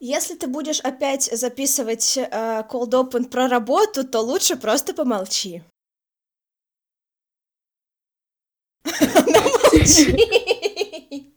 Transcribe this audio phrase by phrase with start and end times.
[0.00, 5.64] Если ты будешь опять записывать э, cold open про работу, то лучше просто помолчи.
[8.84, 11.34] Она молчит.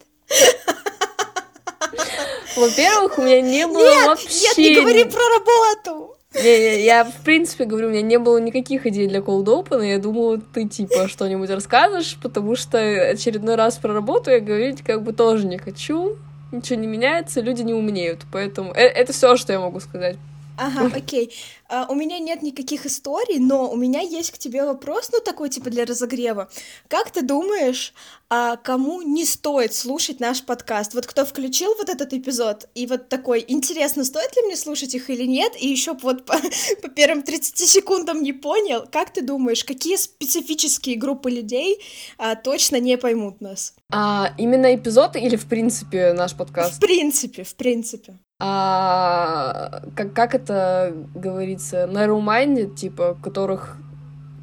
[2.56, 4.42] Во-первых, у меня не было Нет, вообще...
[4.42, 6.16] нет, не говори про работу.
[6.36, 9.90] Не-не, я, в принципе, говорю, у меня не было никаких идей для Cold Open, и
[9.90, 15.02] я думала, ты, типа, что-нибудь расскажешь, потому что очередной раз про работу я говорить как
[15.02, 16.18] бы тоже не хочу,
[16.52, 20.18] ничего не меняется, люди не умнеют, поэтому э это все, что я могу сказать.
[20.62, 21.34] Ага, окей.
[21.68, 25.50] А, у меня нет никаких историй, но у меня есть к тебе вопрос, ну такой
[25.50, 26.50] типа для разогрева.
[26.88, 27.94] Как ты думаешь,
[28.30, 30.94] а кому не стоит слушать наш подкаст?
[30.94, 35.10] Вот кто включил вот этот эпизод и вот такой, интересно, стоит ли мне слушать их
[35.10, 35.54] или нет?
[35.60, 36.36] И еще вот по,
[36.82, 38.86] по первым 30 секундам не понял.
[38.92, 41.82] Как ты думаешь, какие специфические группы людей
[42.18, 43.74] а, точно не поймут нас?
[43.92, 46.76] А, именно эпизод или в принципе наш подкаст?
[46.76, 48.20] В принципе, в принципе.
[48.44, 53.78] А, как, как это говорится, narrow-minded, типа, которых...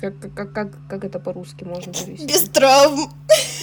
[0.00, 2.26] Как, как, как, как это по-русски можно перевести?
[2.26, 3.10] Без травм.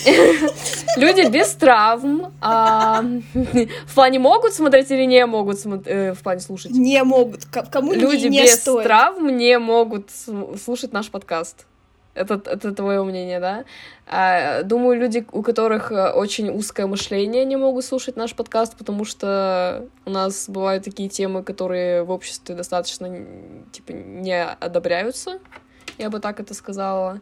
[0.97, 2.33] Люди без травм.
[2.41, 3.02] А,
[3.33, 6.72] в плане могут смотреть или не могут смотреть, э, в плане слушать?
[6.72, 7.45] Не могут.
[7.45, 8.83] Кому Люди не, не без стоит.
[8.83, 10.09] травм не могут
[10.61, 11.66] слушать наш подкаст.
[12.16, 13.66] Это, это твое мнение, да?
[14.08, 19.03] А, думаю, люди, у которых э, очень узкое мышление, не могут слушать наш подкаст, потому
[19.03, 23.09] что у нас бывают такие темы, которые в обществе достаточно,
[23.73, 25.39] типа, не одобряются.
[25.97, 27.19] Я бы так это сказала.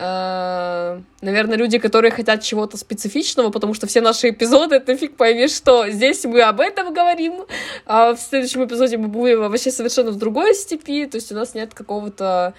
[0.00, 5.48] А, наверное, люди, которые хотят чего-то специфичного, потому что все наши эпизоды, это фиг пойми,
[5.48, 7.46] что здесь мы об этом говорим,
[7.84, 11.54] а в следующем эпизоде мы будем вообще совершенно в другой степи, то есть у нас
[11.54, 12.54] нет какого-то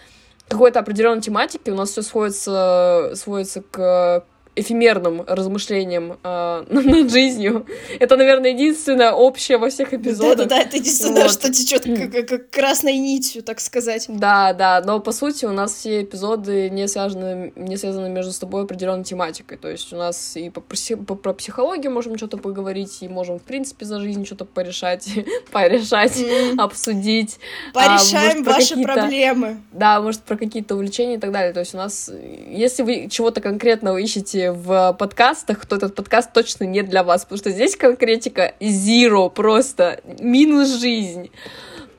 [0.50, 4.26] какой-то определенной тематики, у нас все сводится, сводится к
[4.60, 7.66] эфемерным размышлениям э, над жизнью.
[8.00, 10.48] Это, наверное, единственное общее во всех эпизодах.
[10.48, 11.32] Да-да-да, это единственное, вот.
[11.32, 14.06] что течет как, как красной нитью, так сказать.
[14.10, 18.64] Да, да, но по сути у нас все эпизоды не связаны, не связаны между собой
[18.64, 19.58] определенной тематикой.
[19.58, 23.44] То есть у нас и по, по, про психологию можем что-то поговорить, и можем, в
[23.44, 25.10] принципе, за жизнь что-то порешать,
[25.52, 26.60] порешать, mm.
[26.60, 27.40] обсудить.
[27.74, 29.62] Порешаем а, может, ваши проблемы.
[29.72, 31.54] Да, может, про какие-то увлечения и так далее.
[31.54, 32.12] То есть у нас,
[32.50, 37.38] если вы чего-то конкретного ищете в подкастах, то этот подкаст точно не для вас, потому
[37.38, 41.32] что здесь конкретика zero, просто минус жизнь.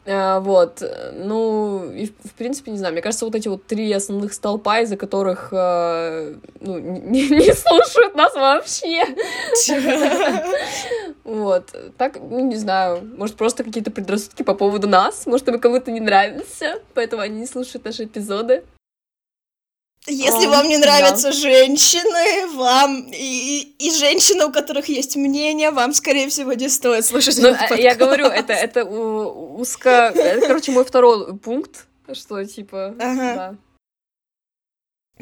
[0.07, 4.33] Uh, вот, ну, и, в принципе, не знаю, мне кажется, вот эти вот три основных
[4.33, 9.05] столпа, из-за которых, uh, ну, не, не слушают нас вообще.
[11.23, 15.93] Вот, так, ну, не знаю, может, просто какие-то предрассудки по поводу нас, может, мы кому-то
[15.93, 18.65] не нравимся, поэтому они не слушают наши эпизоды.
[20.11, 21.33] Если а, вам не нравятся да.
[21.33, 27.39] женщины, вам и, и женщины, у которых есть мнение, вам, скорее всего, не стоит слушать
[27.39, 30.13] ну, этот Я говорю, это, это узко...
[30.15, 33.35] Это, короче, мой второй пункт, что, типа, ага.
[33.35, 33.55] да.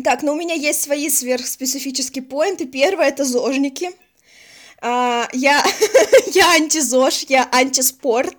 [0.04, 2.66] Так, ну у меня есть свои сверхспецифические поинты.
[2.66, 3.90] Первое— это зожники.
[4.80, 5.64] А, я,
[6.34, 8.36] я антизож, я антиспорт,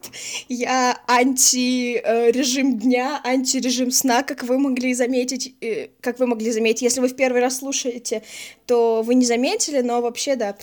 [0.48, 6.84] я анти-режим э, дня, антирежим сна, как вы могли заметить, э, как вы могли заметить,
[6.84, 8.24] если вы в первый раз слушаете,
[8.66, 10.56] то вы не заметили, но вообще, да.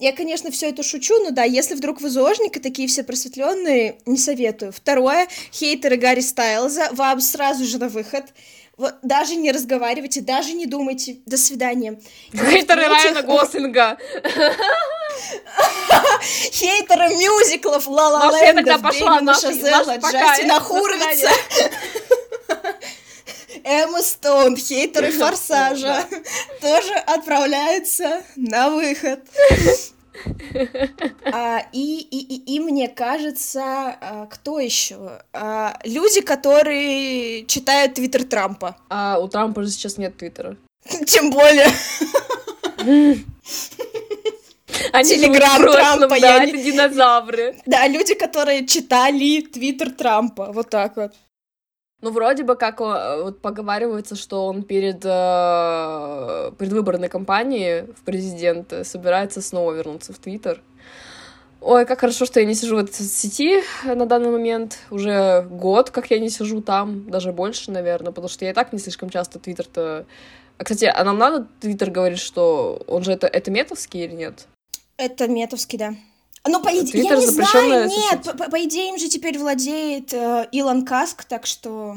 [0.00, 3.98] Я, конечно, все это шучу, но да, если вдруг вы зожник и такие все просветленные,
[4.06, 4.72] не советую.
[4.72, 8.24] Второе, хейтеры Гарри Стайлза, вам сразу же на выход.
[8.78, 11.18] Вот, даже не разговаривайте, даже не думайте.
[11.26, 12.00] До свидания.
[12.32, 13.98] Хейтеры Райана Гослинга.
[16.50, 21.28] Хейтеры мюзиклов Ла Ла Ленда, Бремена Шазела, Джастина Хуровица.
[23.64, 26.04] Эмма Стоун, хейтеры Форсажа,
[26.60, 29.20] тоже отправляются на выход.
[31.32, 35.22] А, и, и, и, и мне кажется, а, кто еще?
[35.32, 38.76] А, люди, которые читают твиттер Трампа.
[38.90, 40.56] А у Трампа же сейчас нет твиттера.
[41.06, 41.68] Тем более.
[44.92, 47.56] Они Телеграм Трампа, да, я это динозавры.
[47.66, 51.14] Да, люди, которые читали твиттер Трампа, вот так вот.
[52.02, 58.84] Ну, вроде бы как э, вот поговаривается, что он перед э, предвыборной кампанией в президенты
[58.84, 60.62] собирается снова вернуться в Твиттер.
[61.60, 64.78] Ой, как хорошо, что я не сижу в этой сети на данный момент.
[64.90, 68.72] Уже год, как я не сижу там, даже больше, наверное, потому что я и так
[68.72, 70.06] не слишком часто Твиттер-то...
[70.56, 74.46] А, кстати, а нам надо Твиттер говорить, что он же это, это метовский или нет?
[74.96, 75.94] Это метовский, да.
[76.46, 80.12] Ну, по идее, я не знаю, нет, по, по, по идее им же теперь владеет
[80.14, 81.96] э, Илон Маск, так что...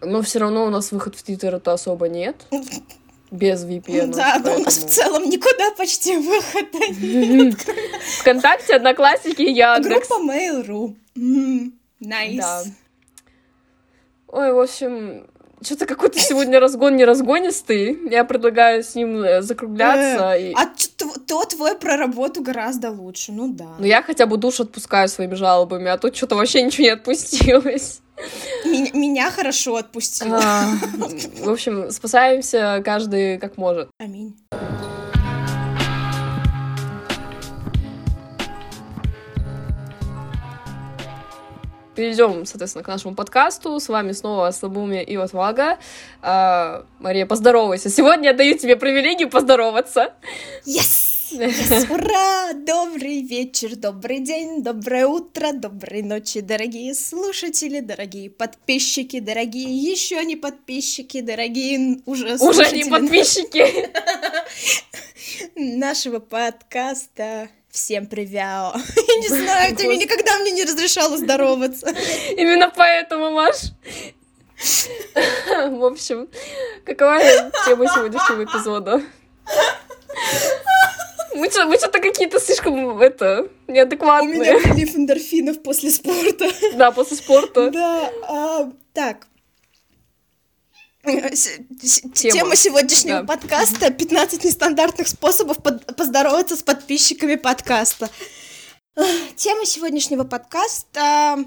[0.00, 2.44] Но все равно у нас выход в Твиттер это особо нет.
[3.30, 4.14] без VPN.
[4.14, 7.66] Да, но у нас в целом никуда почти выхода нет.
[8.20, 10.08] ВКонтакте, Одноклассники, Яндекс.
[10.08, 11.72] Группа Mail.ru.
[12.00, 12.36] Nice.
[12.36, 12.62] Да.
[14.28, 15.26] Ой, в общем,
[15.64, 17.98] что-то какой-то сегодня разгон не разгонистый.
[18.10, 20.34] Я предлагаю с ним э, закругляться.
[20.34, 20.54] Э, и...
[20.54, 20.66] А
[21.26, 23.76] то твой про работу гораздо лучше, ну да.
[23.78, 28.00] Ну я хотя бы душ отпускаю своими жалобами, а тут что-то вообще ничего не отпустилось.
[28.64, 30.40] Меня, меня хорошо отпустило.
[30.42, 30.66] А,
[31.40, 33.88] в общем, спасаемся каждый как может.
[33.98, 34.36] Аминь.
[41.94, 43.80] Перейдем, соответственно, к нашему подкасту.
[43.80, 45.78] С вами снова Слабумия и Отвага.
[46.22, 47.90] А, Мария, поздоровайся.
[47.90, 50.12] Сегодня я даю тебе привилегию поздороваться.
[50.66, 51.14] Yes!
[51.32, 52.52] Yes, ура!
[52.52, 60.36] Добрый вечер, добрый день, доброе утро, доброй ночи, дорогие слушатели, дорогие подписчики, дорогие еще не
[60.36, 63.90] подписчики, дорогие уже Уже не подписчики!
[65.78, 67.48] Нашего подкаста.
[67.74, 68.30] Всем привет.
[68.36, 71.92] Я не знаю, ты никогда мне не разрешала здороваться.
[72.36, 73.56] Именно поэтому, Маш.
[75.72, 76.28] В общем,
[76.86, 77.18] какова
[77.66, 79.02] тема сегодняшнего эпизода?
[81.34, 84.38] Мы что-то какие-то слишком, это, неадекватные.
[84.38, 86.48] У меня прилив эндорфинов после спорта.
[86.76, 87.72] Да, после спорта.
[87.72, 89.26] Да, а, так.
[91.04, 93.36] Тема, Тема сегодняшнего да.
[93.36, 98.08] подкаста 15 нестандартных способов под поздороваться с подписчиками подкаста.
[99.36, 101.44] Тема сегодняшнего подкаста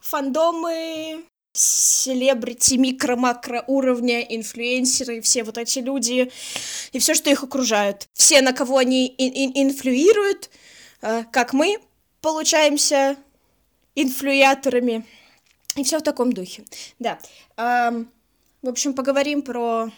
[0.00, 6.32] фандомы, селебрити, микро-макро уровня, инфлюенсеры, все вот эти люди
[6.90, 8.08] и все, что их окружают.
[8.14, 10.50] Все, на кого они ин ин инфлюируют,
[11.02, 11.78] э, как мы
[12.20, 13.16] получаемся
[13.94, 15.06] инфлюяторами.
[15.76, 16.64] И все в таком духе.
[16.98, 17.20] Да.
[18.62, 19.90] В общем, поговорим про,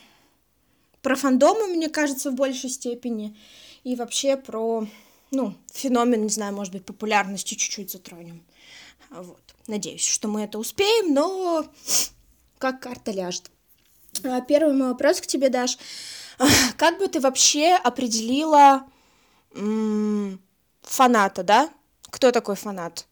[1.02, 3.36] про фандомы, мне кажется, в большей степени.
[3.84, 4.86] И вообще про,
[5.30, 8.44] ну, феномен, не знаю, может быть, популярности чуть-чуть затронем.
[9.08, 9.40] Вот.
[9.66, 11.66] Надеюсь, что мы это успеем, но
[12.58, 13.50] как карта ляжет.
[14.24, 15.78] А, первый мой вопрос к тебе, Даш.
[16.76, 18.86] Как бы ты вообще определила
[19.54, 20.40] м-
[20.82, 21.70] фаната, да?
[22.10, 23.06] Кто такой фанат?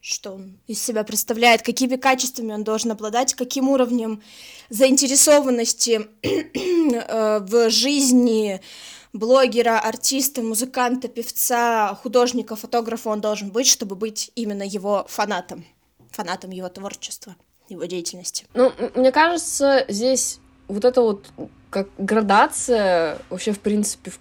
[0.00, 4.22] Что он из себя представляет, какими качествами он должен обладать, каким уровнем
[4.68, 8.60] заинтересованности э, в жизни
[9.12, 15.64] блогера, артиста, музыканта, певца, художника, фотографа он должен быть, чтобы быть именно его фанатом,
[16.10, 17.36] фанатом его творчества,
[17.68, 18.46] его деятельности.
[18.54, 20.38] Ну, мне кажется, здесь
[20.68, 21.26] вот эта вот
[21.70, 24.18] как градация вообще, в принципе, в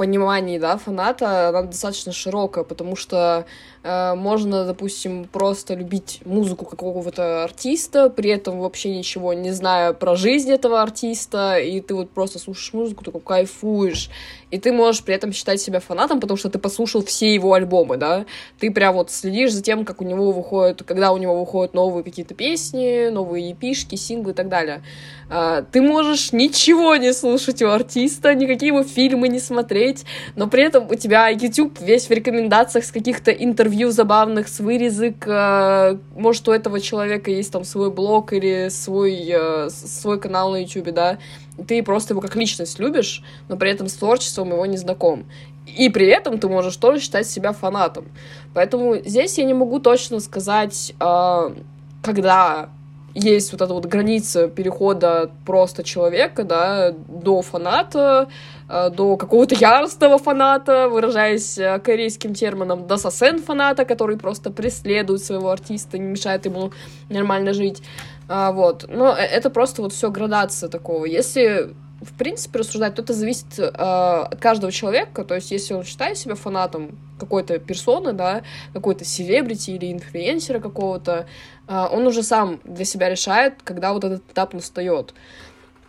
[0.00, 3.44] понимании, да, фаната, она достаточно широкая, потому что
[3.82, 10.16] э, можно, допустим, просто любить музыку какого-то артиста, при этом вообще ничего не зная про
[10.16, 14.08] жизнь этого артиста, и ты вот просто слушаешь музыку, ты кайфуешь,
[14.50, 17.96] и ты можешь при этом считать себя фанатом, потому что ты послушал все его альбомы,
[17.96, 18.26] да,
[18.58, 22.04] ты прям вот следишь за тем, как у него выходят, когда у него выходят новые
[22.04, 24.82] какие-то песни, новые епишки, синглы и так далее.
[25.30, 30.04] Э, ты можешь ничего не слушать у артиста, никакие его фильмы не смотреть,
[30.36, 35.26] но при этом у тебя YouTube весь в рекомендациях с каких-то интервью забавных, с вырезок,
[35.26, 40.62] э, может, у этого человека есть там свой блог или свой, э, свой канал на
[40.62, 41.18] YouTube, да,
[41.66, 45.26] ты просто его как личность любишь, но при этом с творчеством его не знаком.
[45.66, 48.06] И при этом ты можешь тоже считать себя фанатом.
[48.54, 51.54] Поэтому здесь я не могу точно сказать, э,
[52.02, 52.70] когда
[53.14, 58.28] есть вот эта вот граница перехода просто человека, да, до фаната,
[58.68, 65.24] э, до какого-то яростного фаната, выражаясь э, корейским термином, до сосен фаната, который просто преследует
[65.24, 66.72] своего артиста, не мешает ему
[67.08, 67.82] нормально жить.
[68.28, 68.86] А, вот.
[68.88, 71.04] Но э, это просто вот все градация такого.
[71.04, 75.24] Если в принципе, рассуждать, то это зависит э, от каждого человека.
[75.24, 78.42] То есть, если он считает себя фанатом какой-то персоны, да,
[78.72, 81.26] какой-то селебрити или инфлюенсера какого-то,
[81.68, 85.14] э, он уже сам для себя решает, когда вот этот этап настает.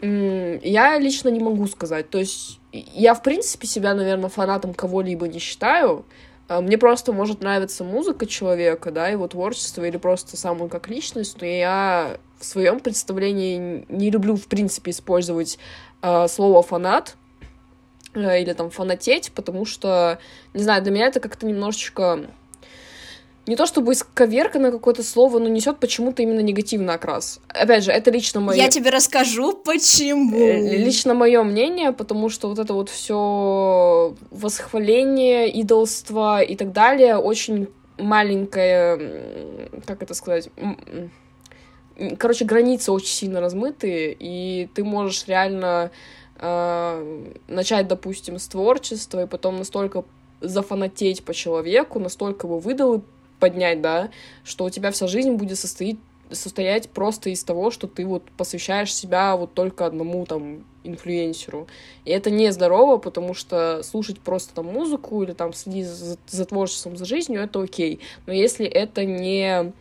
[0.01, 2.09] Я лично не могу сказать.
[2.09, 6.05] То есть, я, в принципе, себя, наверное, фанатом кого-либо не считаю.
[6.51, 10.89] А, мне просто может нравиться музыка человека, да, его творчество или просто сам он как
[10.89, 15.59] личность, но я в своем представлении не люблю, в принципе, использовать э,
[16.27, 17.15] слово фанат
[18.13, 20.19] э, или там фанатеть, потому что,
[20.53, 22.27] не знаю, для меня это как-то немножечко
[23.47, 27.39] не то чтобы исковерканное какое-то слово, но несет почему-то именно негативный окрас.
[27.49, 28.55] Опять же, это лично мое...
[28.55, 30.37] Я тебе расскажу, почему.
[30.37, 37.17] Э, лично мое мнение, потому что вот это вот все восхваление, идолство и так далее
[37.17, 37.67] очень
[37.97, 40.49] маленькое, как это сказать,
[42.17, 45.91] короче, границы очень сильно размытые, и ты можешь реально
[46.37, 50.03] э, начать, допустим, с творчества и потом настолько
[50.41, 53.03] зафанатеть по человеку, настолько его выдал
[53.39, 54.09] поднять, да,
[54.43, 55.97] что у тебя вся жизнь будет состоять
[56.35, 61.67] состоять просто из того, что ты вот посвящаешь себя вот только одному там инфлюенсеру.
[62.05, 66.95] И это нездорово, потому что слушать просто там музыку или там следить за, за творчеством,
[66.95, 67.99] за жизнью, это окей.
[68.25, 69.73] Но если это не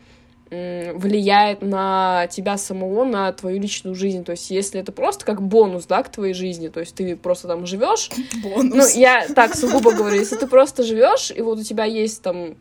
[0.50, 4.24] влияет на тебя самого, на твою личную жизнь.
[4.24, 7.46] То есть, если это просто как бонус, да, к твоей жизни, то есть ты просто
[7.46, 8.10] там живешь.
[8.42, 8.74] Бонус.
[8.74, 12.56] Ну, я так сугубо говорю, если ты просто живешь, и вот у тебя есть там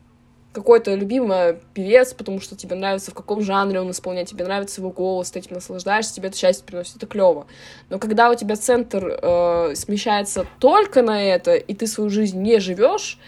[0.51, 4.89] какой-то любимый певец, потому что тебе нравится, в каком жанре он исполняет, тебе нравится его
[4.89, 7.45] голос, ты этим наслаждаешься, тебе это счастье приносит, это клево.
[7.89, 12.59] Но когда у тебя центр э, смещается только на это, и ты свою жизнь не
[12.59, 13.19] живешь,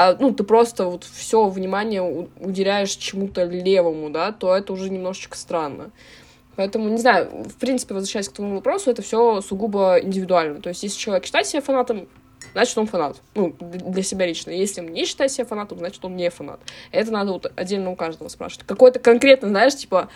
[0.00, 5.36] а, ну, ты просто вот все внимание уделяешь чему-то левому, да, то это уже немножечко
[5.36, 5.90] странно.
[6.54, 10.60] Поэтому, не знаю, в принципе, возвращаясь к твоему вопросу, это все сугубо индивидуально.
[10.60, 12.06] То есть, если человек считает себя фанатом,
[12.52, 13.16] значит, он фанат.
[13.34, 14.52] Ну, для себя лично.
[14.52, 16.60] Если он не считает себя фанатом, значит, он не фанат.
[16.92, 18.68] Это надо вот отдельно у каждого спрашивать.
[18.68, 20.10] Какой-то конкретно, знаешь, типа,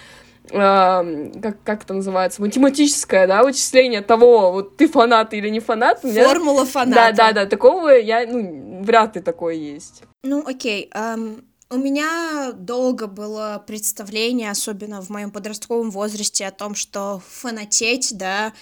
[0.49, 6.01] как, как это называется, математическое, да, вычисление того, вот ты фанат или не фанат.
[6.01, 6.71] Формула меня...
[6.71, 6.95] фаната.
[6.95, 10.03] Да, да, да, такого я, ну, вряд ли такое есть.
[10.25, 11.43] Ну, окей, um...
[11.73, 18.53] У меня долго было представление, особенно в моем подростковом возрасте, о том, что фанатеть, да,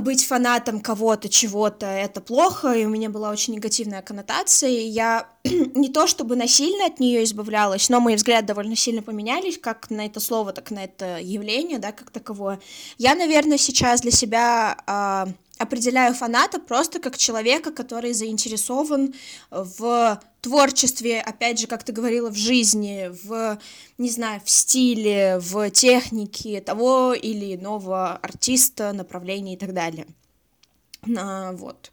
[0.00, 5.28] быть фанатом кого-то, чего-то, это плохо, и у меня была очень негативная коннотация, и я
[5.44, 10.06] не то чтобы насильно от нее избавлялась, но мои взгляды довольно сильно поменялись, как на
[10.06, 12.60] это слово, так на это явление, да, как таковое.
[12.98, 19.14] Я, наверное, сейчас для себя э, определяю фаната просто как человека, который заинтересован
[19.50, 23.58] в творчестве, опять же, как ты говорила, в жизни, в,
[23.98, 30.06] не знаю, в стиле, в технике того или иного артиста, направления и так далее.
[31.18, 31.92] А, вот.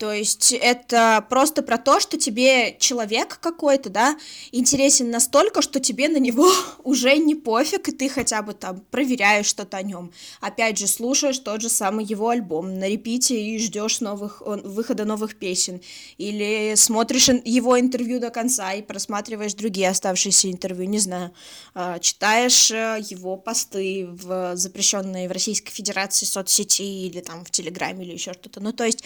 [0.00, 4.16] То есть это просто про то, что тебе человек какой-то, да,
[4.50, 6.50] интересен настолько, что тебе на него
[6.84, 10.10] уже не пофиг, и ты хотя бы там проверяешь что-то о нем.
[10.40, 15.36] Опять же, слушаешь тот же самый его альбом на репите и ждешь новых, выхода новых
[15.36, 15.82] песен.
[16.16, 21.34] Или смотришь его интервью до конца и просматриваешь другие оставшиеся интервью, не знаю.
[21.74, 28.06] А, читаешь э, его посты в запрещенной в Российской Федерации соцсети или там в Телеграме
[28.06, 28.60] или еще что-то.
[28.60, 29.04] Ну, то есть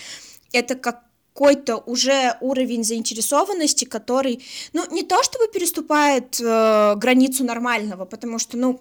[0.54, 4.42] это какой-то уже уровень заинтересованности, который,
[4.72, 8.80] ну, не то чтобы переступает э, границу нормального, потому что, ну,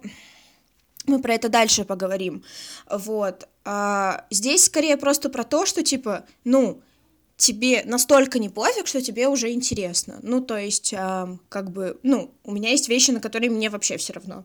[1.06, 2.44] мы про это дальше поговорим,
[2.90, 3.48] вот.
[3.64, 6.80] А здесь скорее просто про то, что, типа, ну,
[7.36, 10.18] тебе настолько не пофиг, что тебе уже интересно.
[10.22, 13.96] Ну, то есть, э, как бы, ну, у меня есть вещи, на которые мне вообще
[13.96, 14.44] все равно.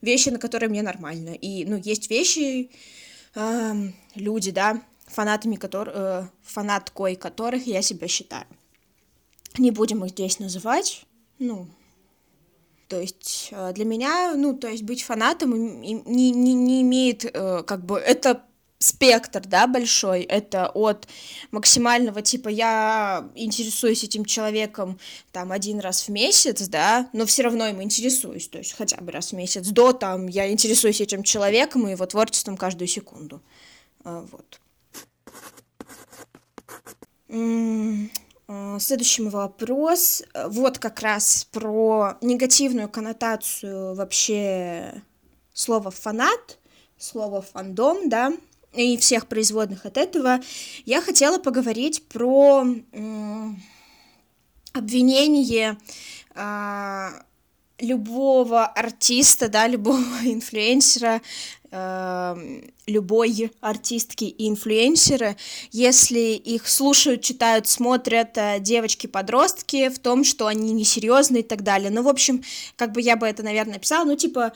[0.00, 1.30] Вещи, на которые мне нормально.
[1.30, 2.70] И, ну, есть вещи,
[3.34, 3.74] э,
[4.14, 8.46] люди, да, фанатами которых, э, фанаткой которых я себя считаю.
[9.58, 11.04] Не будем их здесь называть,
[11.38, 11.66] ну,
[12.88, 17.62] то есть э, для меня, ну, то есть быть фанатом не, не, не имеет, э,
[17.64, 18.44] как бы, это
[18.78, 21.06] спектр, да, большой, это от
[21.50, 24.98] максимального, типа, я интересуюсь этим человеком,
[25.32, 29.12] там, один раз в месяц, да, но все равно им интересуюсь, то есть хотя бы
[29.12, 33.42] раз в месяц, до, там, я интересуюсь этим человеком и его творчеством каждую секунду,
[34.04, 34.59] вот.
[37.32, 40.22] А, следующий вопрос.
[40.34, 45.02] Вот как раз про негативную коннотацию вообще
[45.52, 46.58] слова фанат,
[46.98, 48.32] слова фандом, да,
[48.74, 50.40] и всех производных от этого.
[50.84, 52.64] Я хотела поговорить про
[54.72, 55.78] обвинение
[56.34, 57.10] а,
[57.80, 61.59] любого артиста, да, любого инфлюенсера, э,
[62.86, 65.36] любой артистки и инфлюенсеры,
[65.70, 71.90] если их слушают, читают, смотрят э, девочки-подростки в том, что они несерьезные и так далее.
[71.90, 72.42] Ну, в общем,
[72.76, 74.52] как бы я бы это, наверное, написала, ну, типа,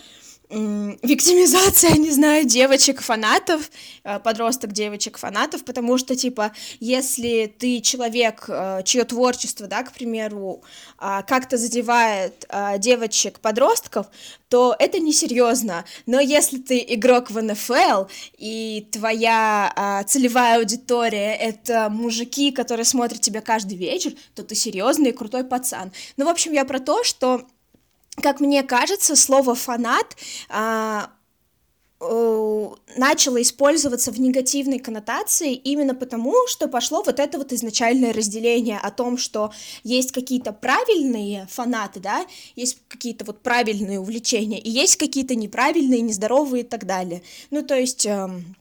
[0.51, 3.71] виктимизация, не знаю, девочек-фанатов,
[4.05, 10.63] э, подросток девочек-фанатов, потому что, типа, если ты человек, э, чье творчество, да, к примеру,
[10.99, 14.07] а, как-то задевает а, девочек-подростков,
[14.49, 15.85] то это несерьезно.
[16.07, 18.05] Но если ты игрок в НФЛ,
[18.39, 25.11] и твоя а, целевая аудитория— это мужики, которые смотрят тебя каждый вечер, то ты серьезный
[25.11, 25.93] и крутой пацан.
[26.17, 27.43] Ну, в общем, я про то, что
[28.23, 30.17] как мне кажется, слово фанат
[30.49, 31.11] а,
[32.97, 38.91] начало использоваться в негативной коннотации именно потому, что пошло вот это вот изначальное разделение о
[38.91, 39.53] том, что
[39.85, 46.65] есть какие-то правильные фанаты, да, есть какие-то вот правильные увлечения, и есть какие-то неправильные, нездоровые
[46.65, 47.23] и так далее.
[47.51, 48.07] Ну, то есть...
[48.07, 48.57] Эм,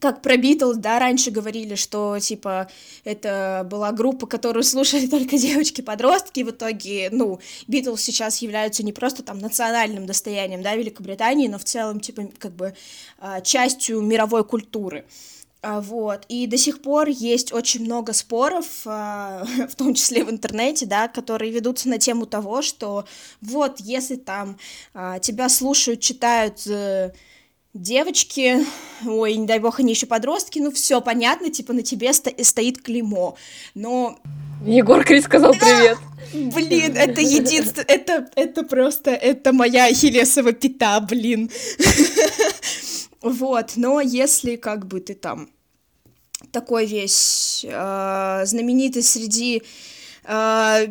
[0.00, 2.68] как про Битлз, да, раньше говорили, что, типа,
[3.04, 9.22] это была группа, которую слушали только девочки-подростки, в итоге, ну, Битлз сейчас являются не просто
[9.22, 12.74] там национальным достоянием, да, Великобритании, но в целом, типа, как бы
[13.18, 15.04] а, частью мировой культуры.
[15.62, 20.30] А, вот, и до сих пор есть очень много споров, а, в том числе в
[20.30, 23.06] интернете, да, которые ведутся на тему того, что
[23.40, 24.58] вот, если там
[25.20, 27.12] тебя слушают, читают э,
[27.74, 28.64] девочки,
[29.04, 32.80] ой, не дай бог, они еще подростки, ну все понятно, типа на тебе сто стоит
[32.80, 33.36] клеймо,
[33.74, 34.18] но...
[34.64, 35.98] Егор Крис сказал привет.
[36.32, 41.50] Блин, это единственное, это, это просто, это моя ахиллесова пята, блин.
[43.20, 45.48] Вот, но если как бы ты там
[46.52, 49.62] такой весь э, знаменитый среди
[50.24, 50.86] э,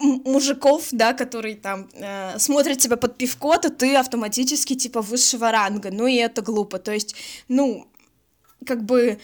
[0.00, 5.90] мужиков, да, которые там э, смотрят тебя под пивко, то ты автоматически типа высшего ранга,
[5.90, 7.14] ну и это глупо, то есть,
[7.48, 7.86] ну,
[8.66, 9.18] как бы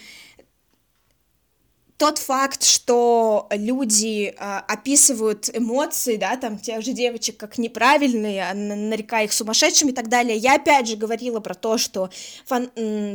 [2.03, 8.53] тот факт, что люди э, описывают эмоции, да, там, тех же девочек как неправильные, а
[8.53, 12.09] нарекая их сумасшедшими и так далее, я опять же говорила про то, что
[12.45, 12.69] фан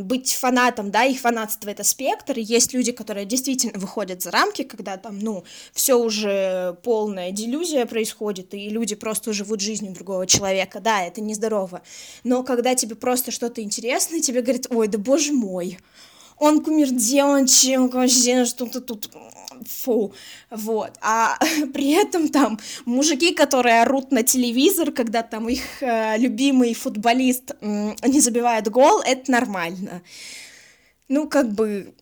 [0.05, 4.63] быть фанатом, да, их фанатство— это спектр, и есть люди, которые действительно выходят за рамки,
[4.63, 10.81] когда там, ну, все уже полная делюзия происходит, и люди просто живут жизнью другого человека,
[10.81, 11.83] да, это нездорово,
[12.25, 15.77] но когда тебе просто что-то интересно, тебе говорят, ой, да боже мой,
[16.41, 19.11] он кумир девочек, что-то тут
[19.67, 20.13] фу,
[20.51, 21.37] вот, а
[21.73, 27.95] при этом там мужики, которые орут на телевизор, когда там их э, любимый футболист э,
[28.07, 30.03] не забивает гол, это нормально.
[31.09, 31.95] Ну, как бы,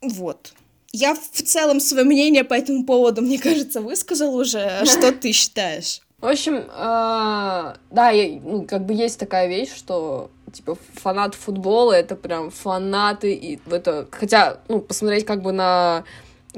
[0.00, 0.54] вот.
[0.92, 4.80] Я в целом свое мнение по этому поводу, мне кажется, высказал уже.
[4.84, 6.00] Что ты считаешь?
[6.20, 8.12] В общем, э, да,
[8.42, 14.08] ну, как бы есть такая вещь, что типа фанат футбола это прям фанаты и это
[14.10, 16.04] хотя ну посмотреть как бы на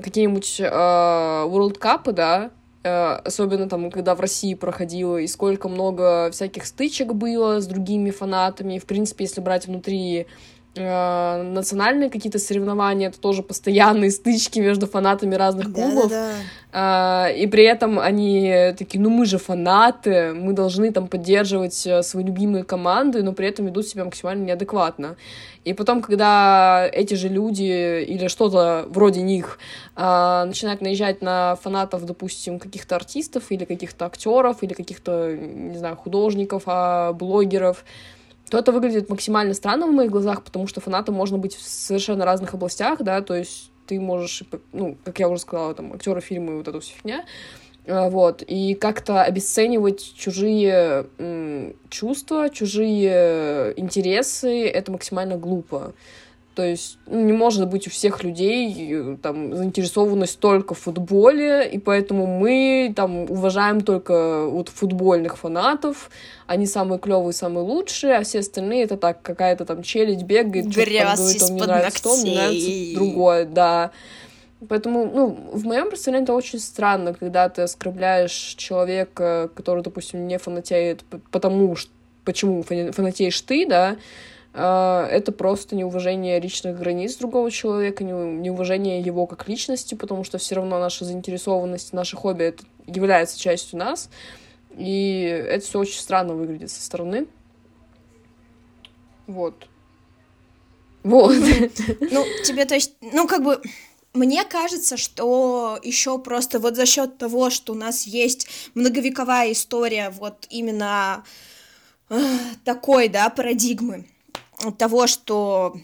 [0.03, 2.51] какие-нибудь э, World Cup, да,
[2.83, 8.11] э, особенно там, когда в России проходило, и сколько много всяких стычек было с другими
[8.11, 8.79] фанатами.
[8.79, 10.27] В принципе, если брать внутри
[10.77, 16.11] э, национальные какие-то соревнования, это тоже постоянные стычки между фанатами разных клубов.
[16.11, 16.33] Да, да,
[16.73, 17.29] да.
[17.29, 22.03] Э, и при этом они такие, ну мы же фанаты, мы должны там поддерживать э,
[22.03, 25.17] свои любимые команды, но при этом ведут себя максимально неадекватно.
[25.65, 29.59] И потом, когда эти же люди или что-то вроде них
[29.97, 35.97] э, начинают наезжать на фанатов, допустим, каких-то артистов или каких-то актеров или каких-то, не знаю,
[35.97, 37.85] художников, а блогеров,
[38.51, 42.25] то это выглядит максимально странно в моих глазах, потому что фанатом можно быть в совершенно
[42.25, 46.59] разных областях, да, то есть ты можешь, ну, как я уже сказала, там, актеры, фильмы,
[46.59, 47.25] вот эта фигня,
[47.87, 55.95] а, вот, и как-то обесценивать чужие м, чувства, чужие интересы, это максимально глупо.
[56.57, 61.69] То есть ну, не может быть у всех людей э, там заинтересованность только в футболе,
[61.69, 66.11] и поэтому мы там уважаем только вот футбольных фанатов,
[66.47, 70.91] они самые клевые, самые лучшие, а все остальные это так какая-то там челядь бегает, что-то
[71.19, 73.91] говорит, он мне нравится то, мне нравится другое, да.
[74.67, 80.39] Поэтому, ну, в моем представлении это очень странно, когда ты оскорбляешь человека, который, допустим, не
[80.39, 81.91] фанатеет, потому что
[82.25, 83.97] почему фанатеешь ты, да,
[84.57, 90.79] это просто неуважение личных границ другого человека, неуважение его как личности, потому что все равно
[90.79, 94.09] наша заинтересованность, наше хобби это является частью нас,
[94.77, 97.27] и это все очень странно выглядит со стороны.
[99.27, 99.69] Вот.
[101.03, 101.37] Вот.
[102.01, 103.61] Ну, тебе, то есть, ну, как бы,
[104.15, 110.09] мне кажется, что еще просто вот за счет того, что у нас есть многовековая история
[110.11, 111.25] вот именно
[112.09, 112.17] э,
[112.65, 114.07] такой, да, парадигмы,
[114.79, 115.77] того, что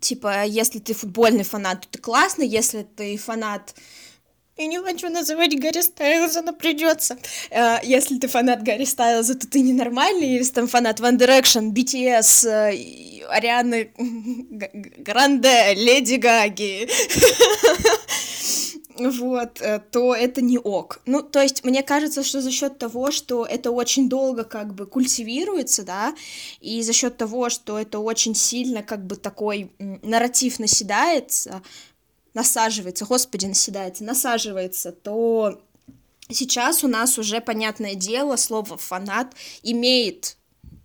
[0.00, 3.74] типа, если ты футбольный фанат, то ты классный, если ты фанат
[4.60, 7.16] я не хочу называть Гарри Стайлза, но придется.
[7.50, 12.44] Uh, если ты фанат Гарри Стайлза, то ты ненормальный, если там фанат One Direction, BTS,
[12.44, 16.90] uh, Арианы Гранде, Леди Гаги,
[19.08, 21.00] вот, э, то это не ок.
[21.06, 24.86] Ну, то есть, мне кажется, что за счет того, что это очень долго как бы
[24.86, 26.14] культивируется, да,
[26.60, 31.62] и за счет того, что это очень сильно как бы такой нарратив наседается,
[32.34, 35.60] насаживается, господи, наседается, насаживается, то
[36.28, 40.36] сейчас у нас уже, понятное дело, слово «фанат» имеет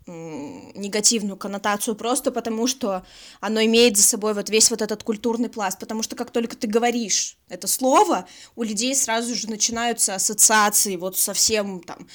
[0.07, 3.03] негативную коннотацию просто потому, что
[3.39, 6.67] оно имеет за собой вот весь вот этот культурный пласт, потому что как только ты
[6.67, 12.07] говоришь это слово, у людей сразу же начинаются ассоциации вот совсем там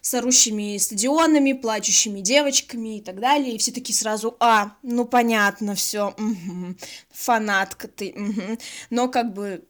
[0.00, 5.74] с орущими стадионами, плачущими девочками и так далее, и все такие сразу, а, ну понятно,
[5.74, 6.76] все, угу,
[7.10, 8.58] фанатка ты, угу.
[8.90, 9.64] но как бы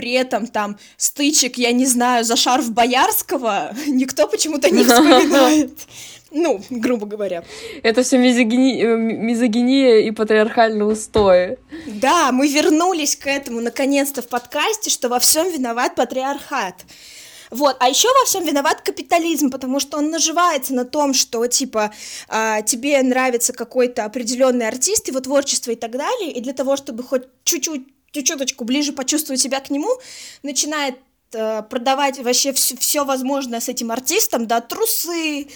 [0.00, 5.78] при этом там стычек, я не знаю, за шарф Боярского никто почему-то не вспоминает.
[6.30, 7.44] Ну, грубо говоря.
[7.82, 8.82] Это все мизогини...
[8.82, 11.58] Мизогиния и патриархальные устои.
[11.86, 16.76] Да, мы вернулись к этому наконец-то в подкасте, что во всем виноват патриархат.
[17.50, 21.92] Вот, а еще во всем виноват капитализм, потому что он наживается на том, что типа
[22.28, 27.02] э, тебе нравится какой-то определенный артист, его творчество и так далее, и для того, чтобы
[27.02, 27.82] хоть чуть-чуть,
[28.12, 29.90] чуть-чуточку ближе почувствовать себя к нему,
[30.42, 30.96] начинает
[31.32, 35.48] э, продавать вообще все возможное с этим артистом, да, трусы,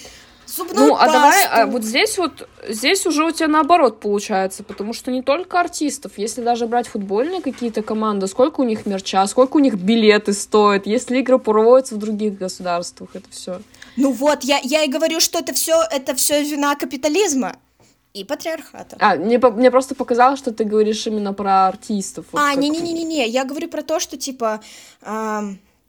[0.47, 4.93] Зубную ну, а давай, а вот здесь вот, здесь уже у тебя наоборот получается, потому
[4.93, 9.57] что не только артистов, если даже брать футбольные какие-то команды, сколько у них мерча, сколько
[9.57, 13.59] у них билеты стоят, если игры проводятся в других государствах, это все.
[13.95, 17.55] Ну вот, я, я и говорю, что это все, это все вина капитализма
[18.15, 18.95] и патриархата.
[18.99, 22.25] А, мне, мне просто показалось, что ты говоришь именно про артистов.
[22.31, 24.61] Вот а, не-не-не-не, я говорю про то, что, типа,
[25.01, 25.41] э,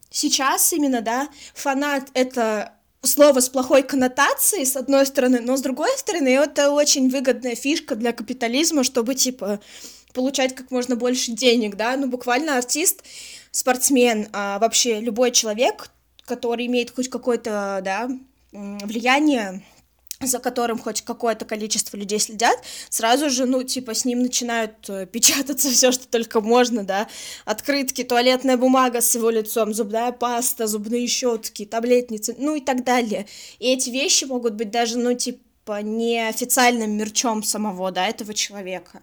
[0.09, 5.97] сейчас именно, да, фанат— это слово с плохой коннотацией, с одной стороны, но с другой
[5.97, 9.61] стороны, это очень выгодная фишка для капитализма, чтобы, типа,
[10.13, 13.03] получать как можно больше денег, да, ну, буквально артист,
[13.51, 15.89] спортсмен, а вообще любой человек,
[16.25, 18.09] который имеет хоть какое-то, да,
[18.51, 19.63] влияние
[20.21, 22.57] за которым хоть какое-то количество людей следят,
[22.89, 27.07] сразу же, ну, типа, с ним начинают э, печататься все, что только можно, да,
[27.45, 33.27] открытки, туалетная бумага с его лицом, зубная паста, зубные щетки, таблетницы, ну и так далее.
[33.59, 39.01] И эти вещи могут быть даже, ну, типа, неофициальным мерчом самого, да, этого человека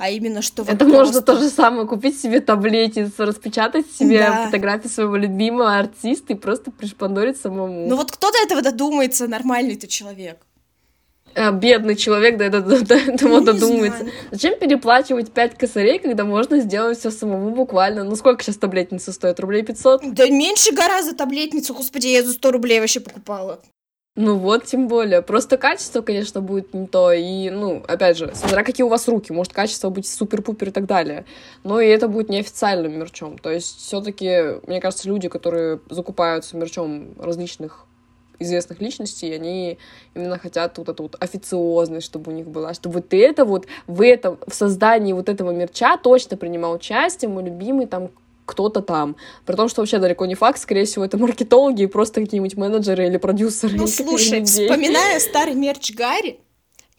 [0.00, 0.98] а именно что вот Это просто...
[0.98, 4.46] можно то же самое, купить себе таблетницу, распечатать себе да.
[4.46, 7.86] фотографии своего любимого артиста и просто пришпандорить самому.
[7.86, 10.38] Ну вот кто до этого додумается, нормальный ты человек?
[11.34, 14.00] А, бедный человек до этого, до этого додумается.
[14.00, 14.14] Знаю.
[14.30, 18.04] Зачем переплачивать 5 косарей, когда можно сделать все самому буквально?
[18.04, 19.38] Ну, сколько сейчас таблетница стоит?
[19.40, 20.14] Рублей 500?
[20.14, 23.60] Да меньше гораздо таблетницу, господи, я за 100 рублей вообще покупала.
[24.16, 25.22] Ну вот, тем более.
[25.22, 27.12] Просто качество, конечно, будет не то.
[27.12, 30.86] И, ну, опять же, смотря какие у вас руки, может качество быть супер-пупер и так
[30.86, 31.24] далее.
[31.62, 33.38] Но и это будет неофициальным мерчом.
[33.38, 37.86] То есть, все-таки, мне кажется, люди, которые закупаются мерчом различных
[38.40, 39.78] известных личностей, они
[40.14, 44.04] именно хотят вот эту вот официозность, чтобы у них была, чтобы вот это вот в
[44.04, 48.10] этом, в создании вот этого мерча точно принимал участие мой любимый там
[48.46, 49.16] кто-то там.
[49.46, 53.06] При том, что вообще далеко не факт, скорее всего, это маркетологи и просто какие-нибудь менеджеры
[53.06, 53.76] или продюсеры.
[53.76, 56.40] Ну, слушай, вспоминая старый мерч Гарри,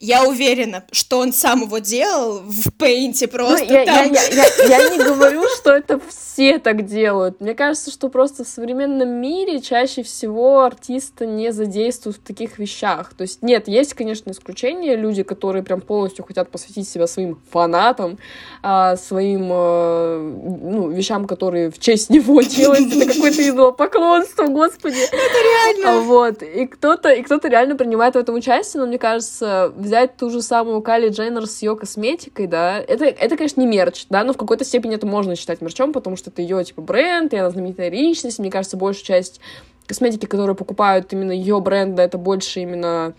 [0.02, 4.12] я уверена, что он сам его делал в пейнте просто ну, я, там.
[4.12, 7.40] Я, я, я, я не говорю, что это все так делают.
[7.40, 13.14] Мне кажется, что просто в современном мире чаще всего артисты не задействуют в таких вещах.
[13.14, 18.18] То есть нет, есть, конечно, исключения, люди, которые прям полностью хотят посвятить себя своим фанатам,
[18.60, 22.92] а, своим а, ну, вещам, которые в честь него делают.
[22.92, 24.96] Это какое-то идолопоклонство, господи.
[24.98, 26.00] Это реально.
[26.00, 26.42] Вот.
[26.42, 30.40] И кто-то, и кто-то реально принимает в этом участие, но мне кажется, взять ту же
[30.40, 34.38] самую Кали Дженнер с ее косметикой, да, это, это, конечно, не мерч, да, но в
[34.38, 37.90] какой-то степени это можно считать мерчом, потому что это ее, типа, бренд, и она знаменитая
[37.90, 39.40] личность, мне кажется, большая часть
[39.86, 43.12] косметики, которые покупают именно ее бренда, это больше именно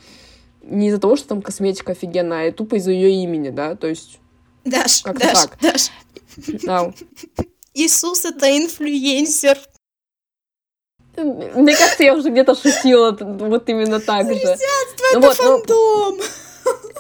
[0.64, 4.20] не из-за того, что там косметика офигенная, а тупо из-за ее имени, да, то есть...
[4.66, 5.58] Даш, как Даш, так.
[5.62, 5.92] Даш.
[6.64, 6.92] No.
[7.76, 9.60] Иисус— это инфлюенсер.
[11.18, 14.34] Мне кажется, я уже где-то шутила вот именно так же.
[14.34, 16.18] Христианство ну, это вот, ну, фантом.
[16.18, 16.24] Ну,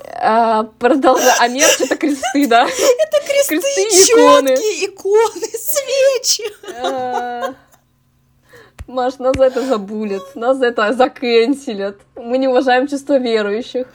[0.06, 1.34] а, продолжай.
[1.40, 2.64] А нет, это кресты, да?
[2.68, 3.82] Это кресты, кресты
[4.14, 4.50] иконы.
[4.86, 6.44] иконы, свечи.
[6.82, 7.54] А,
[8.88, 11.98] Маш, нас за это забулят, нас за это закенселят.
[12.16, 13.88] Мы не уважаем чувство верующих.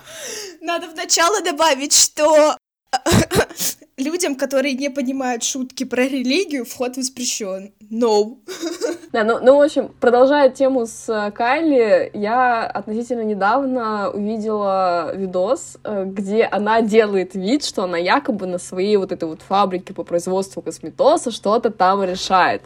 [0.60, 2.56] Надо вначале добавить, что
[3.98, 7.72] людям, которые не понимают шутки про религию, вход воспрещен.
[7.90, 8.36] No.
[9.10, 15.78] Да, ну, ну, в общем, продолжая тему с э, Кайли, я относительно недавно увидела видос,
[15.82, 20.04] э, где она делает вид, что она якобы на своей вот этой вот фабрике по
[20.04, 22.60] производству косметоса что-то там решает.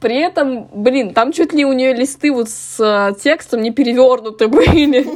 [0.00, 4.48] При этом, блин, там чуть ли у нее листы вот с э, текстом не перевернуты
[4.48, 5.06] были.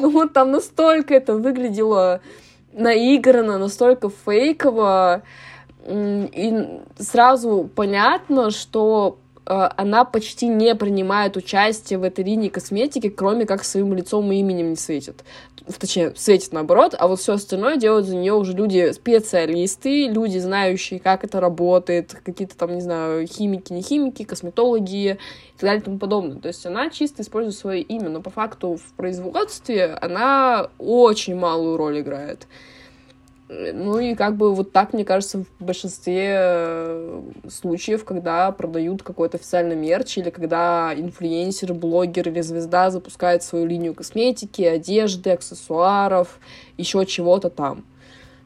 [0.00, 2.20] Ну вот там настолько это выглядело
[2.72, 5.22] наиграно, настолько фейково,
[5.86, 9.18] и сразу понятно, что
[9.50, 14.70] она почти не принимает участие в этой линии косметики, кроме как своим лицом и именем
[14.70, 15.24] не светит.
[15.78, 21.00] Точнее, светит наоборот, а вот все остальное делают за нее уже люди специалисты, люди, знающие,
[21.00, 25.18] как это работает, какие-то там, не знаю, химики, не химики, косметологи и
[25.56, 26.38] так далее и тому подобное.
[26.38, 31.76] То есть она чисто использует свое имя, но по факту в производстве она очень малую
[31.76, 32.46] роль играет.
[33.52, 39.38] Ну и как бы вот так, мне кажется, в большинстве э, случаев, когда продают какой-то
[39.38, 46.38] официальный мерч, или когда инфлюенсер, блогер или звезда запускает свою линию косметики, одежды, аксессуаров,
[46.76, 47.84] еще чего-то там.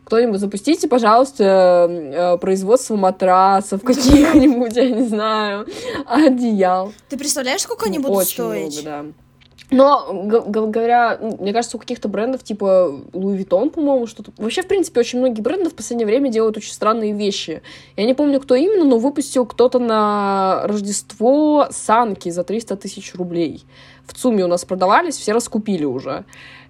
[0.05, 5.67] Кто-нибудь запустите, пожалуйста, э, производство матрасов каких-нибудь, я не знаю,
[6.07, 6.95] одеял.
[7.11, 8.83] Ты представляешь, сколько они будут Очень стоить?
[8.83, 9.24] много, да.
[9.71, 10.13] Но,
[10.47, 14.31] говоря, мне кажется, у каких-то брендов, типа Louis Vuitton, по-моему, что-то...
[14.37, 17.63] Вообще, в принципе, очень многие бренды в последнее время делают очень странные вещи.
[17.97, 23.65] Я не помню, кто именно, но выпустил кто-то на Рождество санки за 300 тысяч рублей.
[24.07, 26.25] В ЦУМе у нас продавались, все раскупили уже.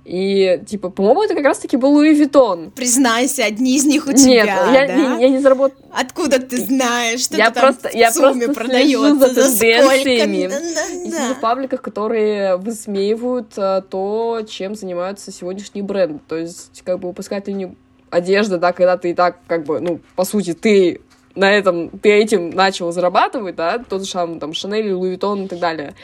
[0.05, 2.71] И, типа, по-моему, это как раз-таки был Луи Виттон.
[2.73, 5.17] Признайся, одни из них у Нет, тебя, я, да?
[5.17, 5.79] не, я не заработал.
[5.93, 9.15] Откуда ты знаешь, что Я там просто- в я ЦУМе просто продается?
[9.17, 10.05] за сколько?
[10.05, 10.47] тенденциями.
[10.49, 10.87] Да-да-да.
[11.07, 16.21] И сижу в пабликах, которые высмеивают а, то, чем занимаются сегодняшние бренды.
[16.29, 17.75] То есть, как бы выпускать линию
[18.11, 21.01] одежды, да, когда ты и так, как бы, ну, по сути, ты
[21.35, 25.49] на этом, ты этим начал зарабатывать, да, тот же самый, там, Шанель, Луи Виттон и
[25.49, 25.95] так далее.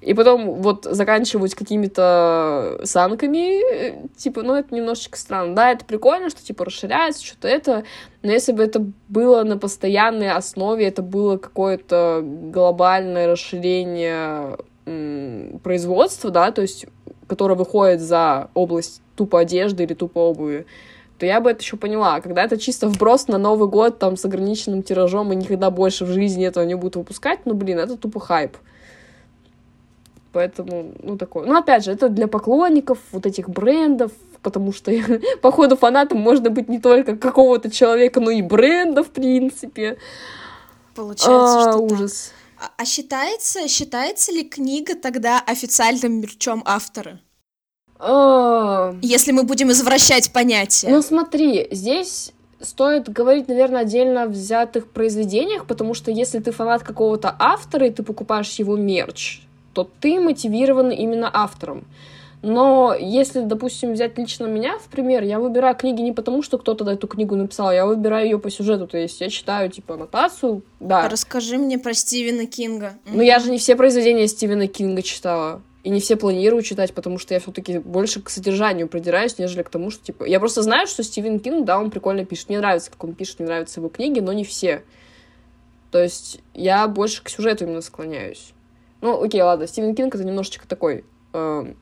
[0.00, 5.56] И потом вот заканчивать какими-то санками, типа, ну, это немножечко странно.
[5.56, 7.84] Да, это прикольно, что, типа, расширяется, что-то это,
[8.22, 14.56] но если бы это было на постоянной основе, это было какое-то глобальное расширение
[15.62, 16.86] производства, да, то есть,
[17.26, 20.66] которое выходит за область тупо одежды или тупо обуви,
[21.18, 22.20] то я бы это еще поняла.
[22.20, 26.08] Когда это чисто вброс на Новый год, там, с ограниченным тиражом, и никогда больше в
[26.08, 28.56] жизни этого не будут выпускать, ну, блин, это тупо хайп.
[30.38, 31.46] Поэтому, ну, такое.
[31.46, 34.92] Ну, опять же, это для поклонников вот этих брендов, потому что,
[35.42, 39.98] походу, фанатом можно быть не только какого-то человека, но и бренда, в принципе.
[40.94, 41.80] Получается, А, что так.
[41.80, 42.32] ужас.
[42.56, 47.18] А, а считается, считается ли книга тогда официальным мерчом автора?
[47.98, 50.92] А, Если мы будем извращать понятие.
[50.92, 56.84] Ну смотри, здесь стоит говорить, наверное, отдельно о взятых произведениях, потому что если ты фанат
[56.84, 59.42] какого-то автора и ты покупаешь его мерч,
[59.84, 61.84] то ты мотивирован именно автором.
[62.42, 66.88] Но если, допустим, взять лично меня в пример, я выбираю книги не потому, что кто-то
[66.88, 68.88] эту книгу написал, я выбираю ее по сюжету.
[68.88, 71.08] То есть я читаю, типа, аннотацию, да.
[71.08, 72.94] Расскажи мне про Стивена Кинга.
[73.06, 75.62] Но я же не все произведения Стивена Кинга читала.
[75.84, 79.70] И не все планирую читать, потому что я все-таки больше к содержанию придираюсь, нежели к
[79.70, 80.24] тому, что, типа...
[80.24, 82.48] Я просто знаю, что Стивен Кинг, да, он прикольно пишет.
[82.48, 84.82] Мне нравится, как он пишет, мне нравятся его книги, но не все.
[85.90, 88.52] То есть я больше к сюжету именно склоняюсь.
[89.00, 91.72] Ну, окей, ладно, Стивен Кинг— это немножечко такой э,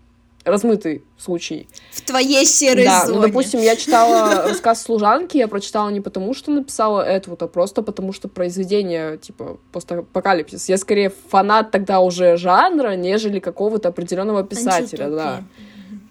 [0.45, 1.69] размытый случай.
[1.91, 3.19] В твоей серой Да, зоне.
[3.19, 7.49] ну, допустим, я читала рассказ служанки, я прочитала не потому, что написала это, вот, а
[7.49, 10.69] просто потому, что произведение, типа, постапокалипсис.
[10.69, 15.45] Я скорее фанат тогда уже жанра, нежели какого-то определенного писателя, да.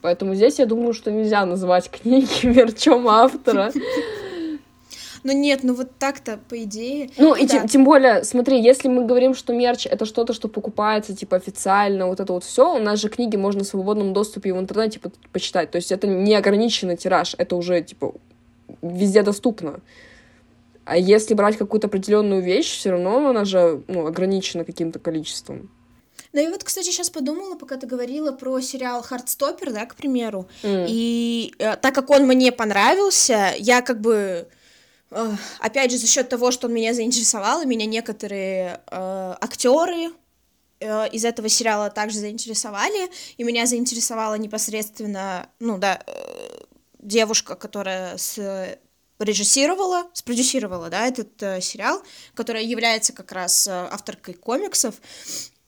[0.02, 3.72] Поэтому здесь я думаю, что нельзя называть книги мерчом автора.
[5.26, 7.10] Ну нет, ну вот так-то, по идее.
[7.18, 7.48] Ну, и Да.
[7.48, 12.06] тем, тем более, смотри, если мы говорим, что мерч это что-то, что покупается, типа, официально,
[12.06, 15.12] вот это вот все, у нас же книги можно в свободном доступе в интернете по-
[15.32, 15.72] почитать.
[15.72, 18.14] То есть это не ограниченный тираж, это уже, типа,
[18.84, 19.80] везде доступно.
[20.86, 25.72] А если брать какую-то определенную вещь, все равно она же ну, ограничена каким-то количеством.
[26.34, 30.48] Ну и вот, кстати, сейчас подумала, пока ты говорила про сериал «Хардстоппер», да, к примеру,
[30.64, 30.86] М.
[30.88, 34.48] и э, так как он мне понравился, я как бы,
[35.60, 40.12] опять же, за счет того, что он меня заинтересовал, и меня некоторые актеры
[40.82, 46.66] из этого сериала также заинтересовали, и меня заинтересовала непосредственно, ну да, э,
[47.00, 48.78] девушка, которая с
[49.20, 52.02] режиссировала, спродюсировала, да, этот э, сериал,
[52.34, 54.96] которая является как раз э, авторкой комиксов.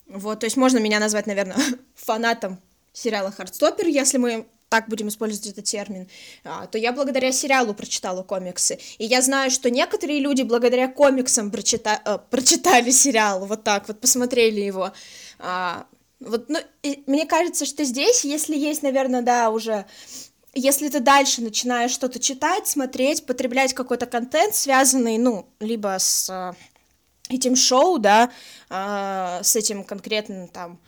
[0.07, 1.57] Вот, то есть можно меня назвать, наверное,
[1.95, 2.59] фанатом
[2.91, 6.07] сериала «Хардстоппер», если мы так будем использовать этот термин,
[6.43, 8.79] а, то я благодаря сериалу прочитала комиксы.
[8.97, 13.99] И я знаю, что некоторые люди благодаря комиксам прочита- э, прочитали сериал, вот так вот,
[13.99, 14.91] посмотрели его.
[15.39, 15.85] А,
[16.19, 19.85] вот, ну, и мне кажется, что здесь, если есть, наверное, да, уже
[20.53, 26.53] если ты дальше начинаешь что-то читать, смотреть, потреблять какой-то контент, связанный, ну, либо с э,
[27.29, 28.31] этим шоу, да,
[28.69, 30.79] а, с этим конкретным там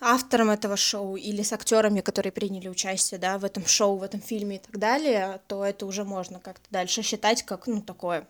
[0.00, 4.20] автором этого шоу или с актерами, которые приняли участие, да, в этом шоу, в этом
[4.20, 8.26] фильме и так далее, то это уже можно как-то дальше считать как, ну, такое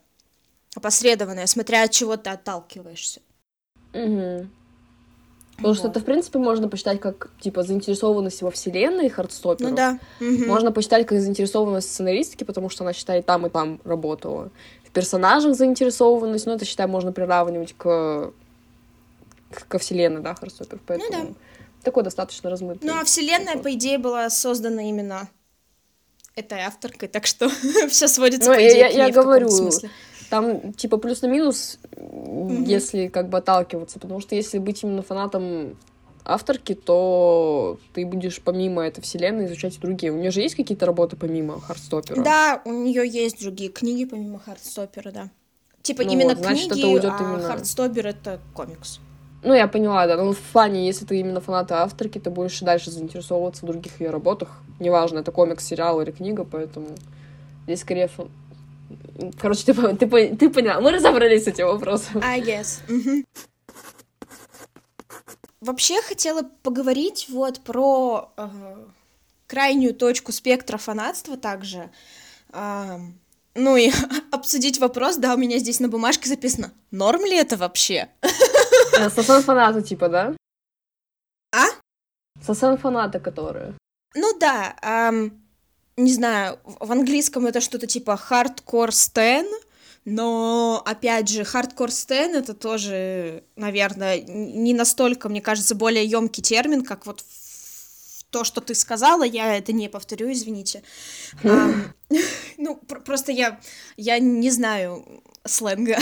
[0.77, 3.21] опосредованное, смотря от чего ты отталкиваешься.
[3.93, 4.49] Угу.
[5.57, 5.79] Потому вот.
[5.79, 9.71] что это, в принципе, можно посчитать как, типа, заинтересованность во вселенной Хардстоперов.
[9.71, 9.99] Ну да.
[10.21, 10.47] Угу.
[10.47, 14.51] Можно посчитать как заинтересованность сценаристки, потому что она, считает, там и там работала.
[14.85, 18.33] В персонажах заинтересованность, ну, это, считай, можно приравнивать к...
[19.69, 20.81] ко вселенной, да, Хардстопер.
[20.87, 21.35] Поэтому ну да.
[21.83, 22.89] такой достаточно размытый.
[22.89, 25.29] Ну, а вселенная, по идее, была создана именно
[26.35, 27.49] этой авторкой, так что
[27.89, 29.51] все сводится, ну, по идее, я, я в говорю.
[30.31, 32.65] Там, типа, плюс на минус, mm-hmm.
[32.67, 35.79] если как бы отталкиваться, потому что если быть именно фанатом
[36.29, 40.13] авторки, то ты будешь помимо этой вселенной изучать другие.
[40.13, 42.23] У нее же есть какие-то работы помимо Хардстопера?
[42.23, 45.31] Да, у нее есть другие книги помимо Хардстопера, да.
[45.83, 47.49] Типа ну именно вот, значит, книги, это а именно...
[47.49, 49.01] Хардстопер— это комикс.
[49.43, 50.17] Ну, я поняла, да.
[50.17, 54.11] Но в плане, если ты именно фанат авторки, ты будешь дальше заинтересовываться в других ее
[54.11, 54.61] работах.
[54.81, 56.89] Неважно, это комикс, сериал или книга, поэтому
[57.67, 58.11] здесь скорее
[59.41, 60.81] Короче, ты, ты, ты поняла.
[60.81, 62.23] Мы разобрались с этим вопросом.
[62.25, 62.81] I guess.
[65.61, 68.49] Вообще хотела поговорить вот про э,
[69.47, 71.91] крайнюю точку спектра фанатства также.
[72.53, 72.99] Э,
[73.55, 73.91] ну и
[74.31, 78.09] обсудить вопрос, да, у меня здесь на бумажке записано, норм ли это вообще?
[79.11, 80.37] Сосан фаната, типа, да?
[81.53, 81.65] А?
[82.45, 83.75] Сосан фаната, которые.
[84.15, 85.43] Ну да, эм,
[85.97, 89.47] не знаю, в английском это что-то типа hardcore stan,
[90.05, 96.85] но, опять же, hardcore stan это тоже, наверное, не настолько, мне кажется, более емкий термин,
[96.85, 97.23] как вот
[98.31, 100.83] то, что ты сказала, я это не повторю, извините.
[102.59, 103.59] ну, просто я,
[103.97, 105.05] я не знаю
[105.45, 105.97] сленга.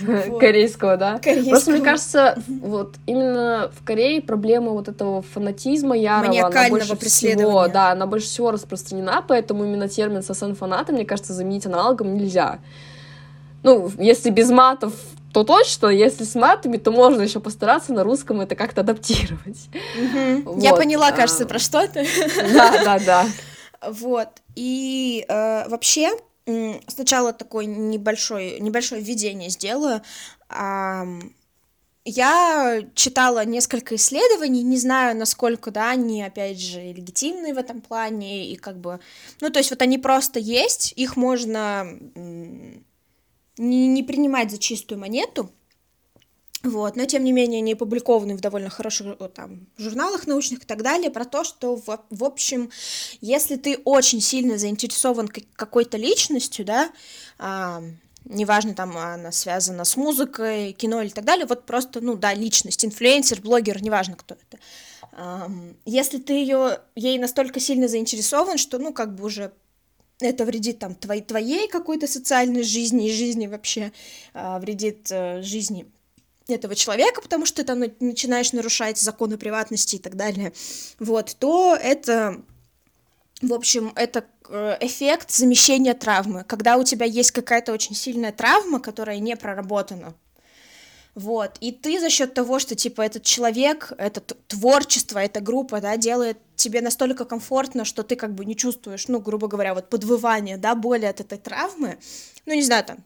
[0.40, 1.18] Корейского, да?
[1.18, 1.50] Корейского.
[1.50, 7.68] Просто мне кажется, вот именно в Корее проблема вот этого фанатизма ярого, она больше всего,
[7.68, 12.60] да, она больше всего распространена, поэтому именно термин «сосен фаната», мне кажется, заменить аналогом нельзя.
[13.62, 14.94] Ну, если без матов,
[15.32, 19.68] то точно, если с матами, то можно еще постараться на русском это как-то адаптировать.
[20.44, 20.62] Вот.
[20.62, 21.12] Я поняла, а.
[21.12, 22.06] кажется, про что ты.
[22.52, 23.26] Да, да, да.
[23.86, 24.28] Вот.
[24.56, 26.10] И э, вообще,
[26.86, 30.02] сначала такое небольшое, небольшое введение сделаю.
[32.04, 38.50] Я читала несколько исследований, не знаю, насколько, да, они, опять же, легитимны в этом плане,
[38.50, 39.00] и как бы,
[39.40, 41.86] ну, то есть вот они просто есть, их можно
[43.60, 45.50] не, не принимать за чистую монету,
[46.62, 50.82] вот, но тем не менее они опубликованы в довольно хороших там, журналах научных и так
[50.82, 52.70] далее, про то, что, в, в общем,
[53.20, 56.90] если ты очень сильно заинтересован какой-то личностью, да,
[57.38, 57.82] а,
[58.24, 62.84] неважно, там она связана с музыкой, кино или так далее, вот просто, ну да, личность,
[62.84, 64.62] инфлюенсер, блогер, неважно, кто это.
[65.12, 65.50] А,
[65.86, 69.52] если ты ее, ей настолько сильно заинтересован, что, ну, как бы уже
[70.20, 73.92] это вредит там твоей, твоей какой-то социальной жизни и жизни вообще,
[74.34, 75.86] а, вредит а, жизни
[76.48, 80.52] этого человека, потому что ты там начинаешь нарушать законы приватности и так далее,
[80.98, 82.42] вот, то это,
[83.40, 88.80] в общем, это э, эффект замещения травмы, когда у тебя есть какая-то очень сильная травма,
[88.80, 90.14] которая не проработана,
[91.20, 95.96] вот, и ты за счет того, что, типа, этот человек, это творчество, эта группа, да,
[95.96, 100.56] делает тебе настолько комфортно, что ты как бы не чувствуешь, ну, грубо говоря, вот подвывание,
[100.56, 101.98] да, боли от этой травмы,
[102.46, 103.04] ну, не знаю, там,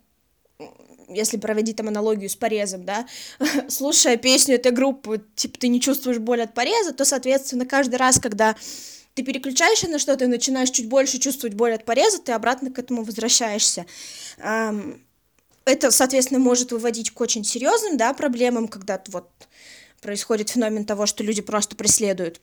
[1.09, 3.07] если проводить там аналогию с порезом, да,
[3.69, 8.19] слушая песню этой группы, типа, ты не чувствуешь боль от пореза, то, соответственно, каждый раз,
[8.19, 8.57] когда
[9.15, 12.79] ты переключаешься на что-то и начинаешь чуть больше чувствовать боль от пореза, ты обратно к
[12.79, 13.87] этому возвращаешься.
[15.65, 19.31] Это, соответственно, может выводить к очень серьезным, да, проблемам, когда вот
[20.03, 22.41] происходит феномен того, что люди просто преследуют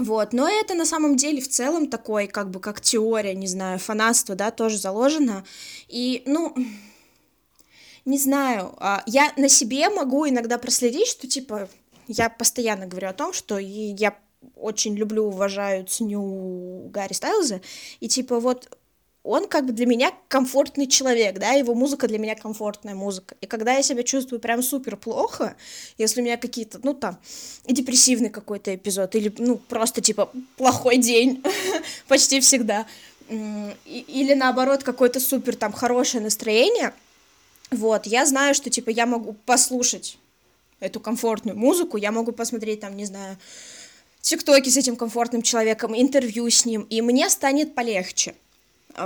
[0.00, 3.78] вот, но это на самом деле в целом такой, как бы, как теория, не знаю,
[3.78, 5.44] фанатство, да, тоже заложено.
[5.88, 6.54] И, ну,
[8.06, 11.68] не знаю, а, я на себе могу иногда проследить, что, типа,
[12.08, 14.18] я постоянно говорю о том, что я
[14.56, 17.60] очень люблю, уважаю, ценю Гарри Стайлза,
[18.00, 18.74] и, типа, вот
[19.22, 23.36] он как бы для меня комфортный человек, да, его музыка для меня комфортная музыка.
[23.40, 25.56] И когда я себя чувствую прям супер плохо,
[25.98, 27.18] если у меня какие-то, ну там,
[27.66, 31.42] депрессивный какой-то эпизод, или, ну, просто типа плохой день,
[32.08, 32.86] почти всегда,
[33.28, 36.94] или наоборот какое-то супер там хорошее настроение,
[37.70, 40.18] вот, я знаю, что, типа, я могу послушать
[40.80, 43.36] эту комфортную музыку, я могу посмотреть, там, не знаю,
[44.22, 48.34] тиктоки с этим комфортным человеком, интервью с ним, и мне станет полегче.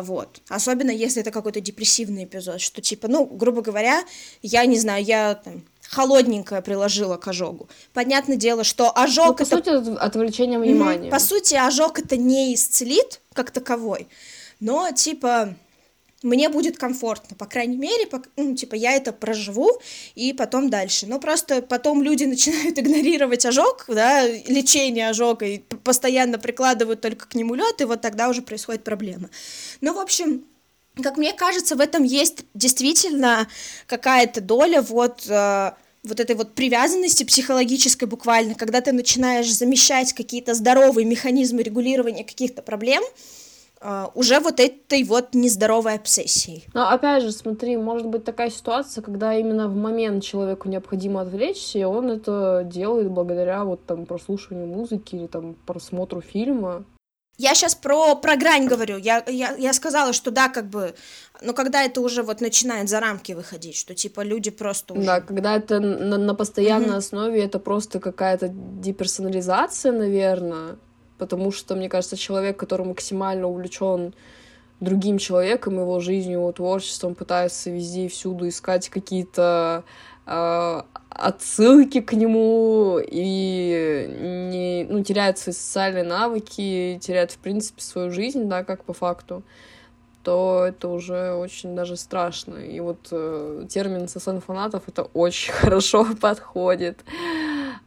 [0.02, 0.40] Вот.
[0.48, 4.04] Особенно если это какой-то депрессивный эпизод, что типа, ну, грубо говоря,
[4.42, 7.68] я не знаю, я там холодненькое приложила к ожогу.
[7.92, 9.56] Понятное дело, что ожог ну, по это...
[9.56, 11.10] сути, отвлечение внимания.
[11.10, 14.08] По сути, ожог это не исцелит как таковой,
[14.60, 15.54] но типа
[16.24, 19.70] мне будет комфортно, по крайней мере, по, ну, типа, я это проживу,
[20.14, 21.06] и потом дальше.
[21.06, 27.34] Но просто потом люди начинают игнорировать ожог, да, лечение ожога, и постоянно прикладывают только к
[27.34, 29.28] нему лед, и вот тогда уже происходит проблема.
[29.80, 30.44] Ну, в общем,
[31.02, 33.48] как мне кажется, в этом есть действительно
[33.86, 35.72] какая-то доля вот э,
[36.04, 42.62] вот этой вот привязанности психологической буквально, когда ты начинаешь замещать какие-то здоровые механизмы регулирования каких-то
[42.62, 43.02] проблем,
[44.14, 46.66] уже вот этой вот нездоровой обсессией.
[46.72, 51.78] Но опять же, смотри, может быть такая ситуация, когда именно в момент человеку необходимо отвлечься,
[51.78, 56.84] и он это делает благодаря вот там прослушиванию музыки или там просмотру фильма.
[57.36, 58.96] Я сейчас про, про грань говорю.
[58.96, 60.94] Я, я, я сказала, что да, как бы,
[61.42, 65.04] но когда это уже вот начинает за рамки выходить, что типа люди просто уже...
[65.04, 66.98] Да, когда это на, на постоянной угу.
[66.98, 70.76] основе, это просто какая-то деперсонализация, наверное,
[71.18, 74.14] потому что, мне кажется, человек, который максимально увлечен
[74.80, 79.84] другим человеком, его жизнью, его творчеством, пытается везде и всюду искать какие-то
[80.26, 84.08] э, отсылки к нему и
[84.50, 89.42] не, ну, теряет свои социальные навыки, теряет, в принципе, свою жизнь, да, как по факту,
[90.24, 92.56] то это уже очень даже страшно.
[92.56, 97.04] И вот э, термин «сосан фанатов» это очень хорошо подходит,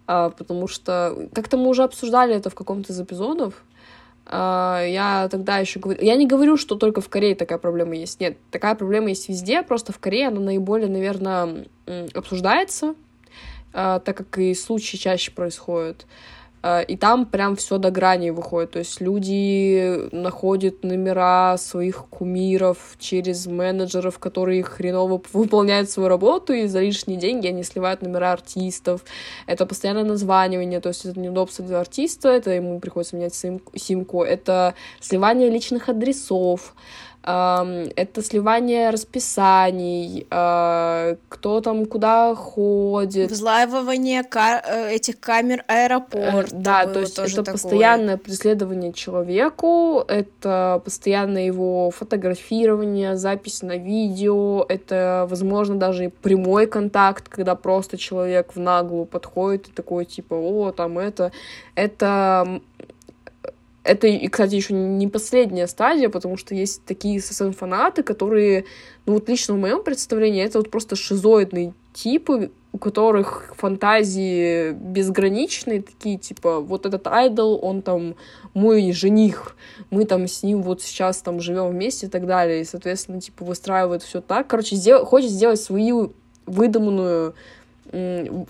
[0.08, 3.64] потому что как-то мы уже обсуждали это в каком-то из эпизодов,
[4.30, 6.04] а, я тогда еще говорю...
[6.04, 8.20] Я не говорю, что только в Корее такая проблема есть.
[8.20, 11.66] Нет, такая проблема есть везде, просто в Корее она наиболее, наверное,
[12.14, 12.96] обсуждается,
[13.74, 16.06] а, так как и случаи чаще происходят.
[16.64, 18.72] А, и там прям все до грани выходит.
[18.72, 26.68] То есть люди находят номера своих кумиров через менеджеров, которые хреново выполняют свою работу, и
[26.68, 29.04] за лишние деньги они сливают номера артистов.
[29.46, 33.36] Это постоянное названивание, то есть это неудобство для артиста, это ему приходится менять
[33.76, 36.74] симку, это сливание личных адресов,
[37.28, 43.32] это сливание расписаний, а, кто там куда ходит.
[43.32, 46.56] Взлаивание кар- э, этих камер аэропорта.
[46.56, 47.52] Э, да, то есть это такое.
[47.54, 57.28] постоянное преследование человеку, это постоянное его фотографирование, запись на видео, это, возможно, даже прямой контакт,
[57.28, 61.34] когда просто человек в наглую подходит и такой, типа, о, там это,
[61.76, 62.62] это
[63.88, 68.66] это, и, кстати, еще не последняя стадия, потому что есть такие ССМ-фанаты, которые,
[69.06, 75.82] ну вот лично в моем представлении, это вот просто шизоидные типы, у которых фантазии безграничные,
[75.82, 78.16] такие, типа, вот этот айдол, он там
[78.54, 79.56] мой жених,
[79.90, 83.46] мы там с ним вот сейчас там живем вместе и так далее, и, соответственно, типа,
[83.46, 84.48] выстраивает все так.
[84.48, 85.06] Короче, сдел...
[85.06, 86.14] хочет сделать свою
[86.46, 87.34] выдуманную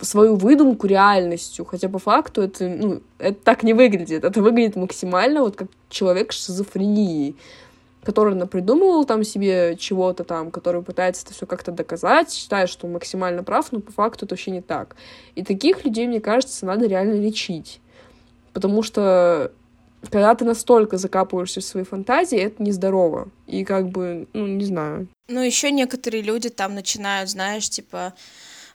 [0.01, 4.23] свою выдумку реальностью, хотя по факту это, ну, это так не выглядит.
[4.23, 7.35] Это выглядит максимально вот как человек с шизофренией,
[8.03, 12.93] который напридумывал там себе чего-то там, который пытается это все как-то доказать, считает, что он
[12.93, 14.95] максимально прав, но по факту это вообще не так.
[15.35, 17.79] И таких людей, мне кажется, надо реально лечить.
[18.53, 19.51] Потому что
[20.09, 23.29] когда ты настолько закапываешься в свои фантазии, это нездорово.
[23.45, 25.07] И как бы, ну, не знаю.
[25.27, 28.13] Ну, еще некоторые люди там начинают, знаешь, типа,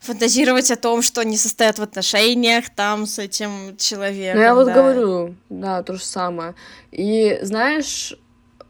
[0.03, 4.41] фантазировать о том, что они состоят в отношениях там с этим человеком.
[4.41, 6.55] Ну, я вот говорю, да, то же самое.
[6.91, 8.15] И знаешь,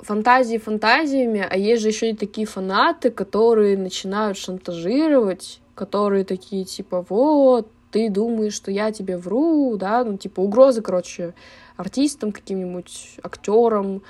[0.00, 7.04] фантазии фантазиями, а есть же еще и такие фанаты, которые начинают шантажировать, которые такие типа,
[7.08, 11.34] вот, ты думаешь, что я тебе вру, да, ну, типа, угрозы, короче,
[11.76, 14.02] артистам, каким-нибудь актерам,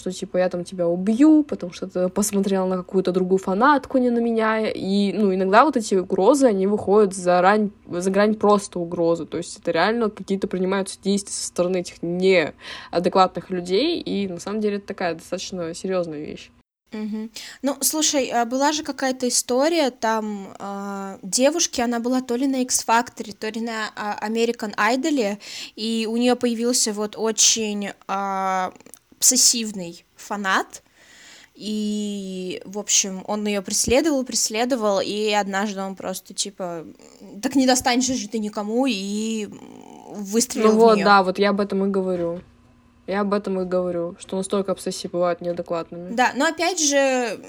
[0.00, 4.10] что типа я там тебя убью, потому что ты посмотрел на какую-то другую фанатку, не
[4.10, 4.70] на меня.
[4.70, 9.26] И, ну, иногда вот эти угрозы, они выходят за, рань, за грань просто угрозы.
[9.26, 14.00] То есть это реально какие-то принимаются действия со стороны этих неадекватных людей.
[14.00, 16.50] И на самом деле это такая достаточно серьезная вещь.
[16.92, 17.30] Угу.
[17.62, 22.62] Ну, слушай, а была же какая-то история, там э, девушки, она была то ли на
[22.62, 25.38] X Factor, то ли на э, American Idol,
[25.76, 28.70] и у нее появился вот очень э,
[29.20, 30.82] обсессивный фанат,
[31.54, 36.86] и, в общем, он ее преследовал, преследовал, и однажды он просто, типа,
[37.42, 39.46] так не достанешься же ты никому, и
[40.10, 41.04] выстрелил ну, вот, в нее.
[41.04, 42.40] да, вот я об этом и говорю.
[43.06, 46.14] Я об этом и говорю, что настолько обсессии бывают неадекватными.
[46.14, 47.44] Да, но опять же,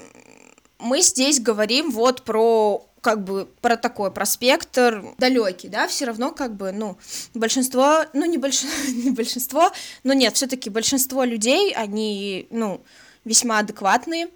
[0.78, 6.30] мы здесь говорим вот про как бы про такой, про спектр далекий, да, все равно
[6.30, 6.96] как бы, ну,
[7.34, 8.62] большинство, ну, не, больш...
[8.88, 9.70] не большинство,
[10.04, 12.80] но нет, все-таки большинство людей, они, ну,
[13.24, 14.28] весьма адекватные,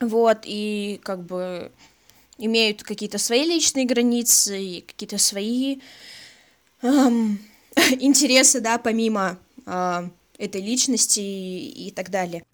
[0.00, 1.70] вот, и как бы
[2.38, 5.80] имеют какие-то свои личные границы какие-то свои
[6.82, 7.38] эм,
[8.00, 10.08] интересы, да, помимо э,
[10.38, 12.44] этой личности и, и так далее.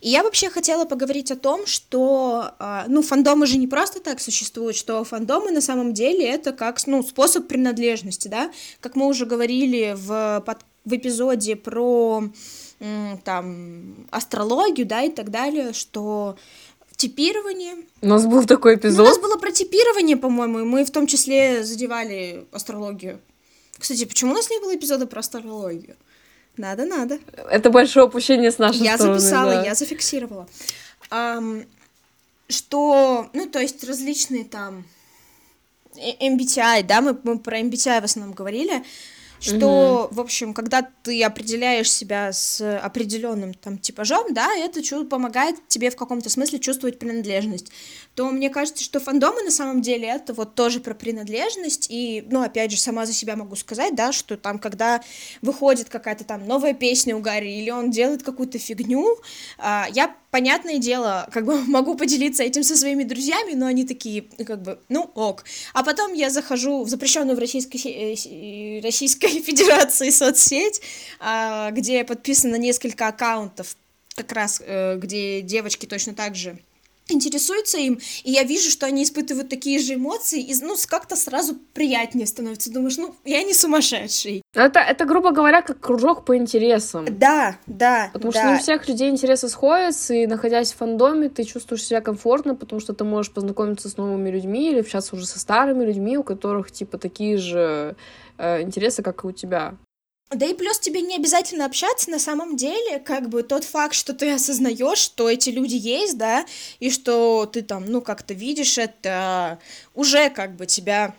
[0.00, 4.20] И я вообще хотела поговорить о том, что, а, ну, фандомы же не просто так
[4.20, 8.50] существуют, что фандомы на самом деле это как, ну, способ принадлежности, да,
[8.80, 12.24] как мы уже говорили в, под, в эпизоде про,
[13.24, 16.36] там, астрологию, да, и так далее, что
[16.96, 17.76] типирование.
[18.02, 18.98] У нас был такой эпизод.
[18.98, 23.20] Ну, у нас было про типирование, по-моему, и мы в том числе задевали астрологию.
[23.78, 25.96] Кстати, почему у нас не было эпизода про астрологию?
[26.58, 27.18] Надо, надо.
[27.50, 29.14] Это большое опущение с нашей я стороны.
[29.14, 29.64] Я записала, да.
[29.64, 30.48] я зафиксировала.
[31.10, 31.66] Um,
[32.48, 34.84] что, ну, то есть различные там
[35.96, 38.84] MBTI, да, мы, мы про MBTI в основном говорили,
[39.40, 40.16] что, угу.
[40.16, 45.96] в общем, когда ты определяешь себя с определенным там типажом, да, это помогает тебе в
[45.96, 47.70] каком-то смысле чувствовать принадлежность,
[48.18, 52.42] то мне кажется, что фандомы на самом деле это вот тоже про принадлежность, и, ну,
[52.42, 55.00] опять же, сама за себя могу сказать, да, что там, когда
[55.40, 59.18] выходит какая-то там новая песня у Гарри, или он делает какую-то фигню,
[59.56, 64.22] а, я понятное дело, как бы могу поделиться этим со своими друзьями, но они такие,
[64.44, 65.44] как бы, ну ок.
[65.72, 70.82] А потом я захожу в запрещенную в Российской, э, Российской Федерации соцсеть,
[71.20, 73.76] а, где подписано несколько аккаунтов,
[74.16, 76.58] как раз э, где девочки точно так же
[77.10, 81.56] интересуются им, и я вижу, что они испытывают такие же эмоции, и, ну, как-то сразу
[81.74, 82.72] приятнее становится.
[82.72, 84.42] Думаешь, ну, я не сумасшедший.
[84.54, 87.06] Это, это, грубо говоря, как кружок по интересам.
[87.18, 88.40] Да, да, Потому да.
[88.40, 92.54] что не у всех людей интересы сходятся, и, находясь в фандоме, ты чувствуешь себя комфортно,
[92.54, 96.22] потому что ты можешь познакомиться с новыми людьми или общаться уже со старыми людьми, у
[96.22, 97.96] которых, типа, такие же
[98.38, 99.74] э, интересы, как и у тебя.
[100.30, 104.12] Да и плюс тебе не обязательно общаться на самом деле, как бы тот факт, что
[104.12, 106.44] ты осознаешь, что эти люди есть, да,
[106.80, 109.58] и что ты там, ну, как-то видишь это,
[109.94, 111.14] уже как бы тебя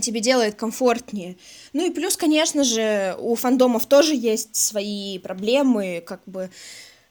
[0.00, 1.36] тебе делает комфортнее.
[1.72, 6.50] Ну и плюс, конечно же, у фандомов тоже есть свои проблемы, как бы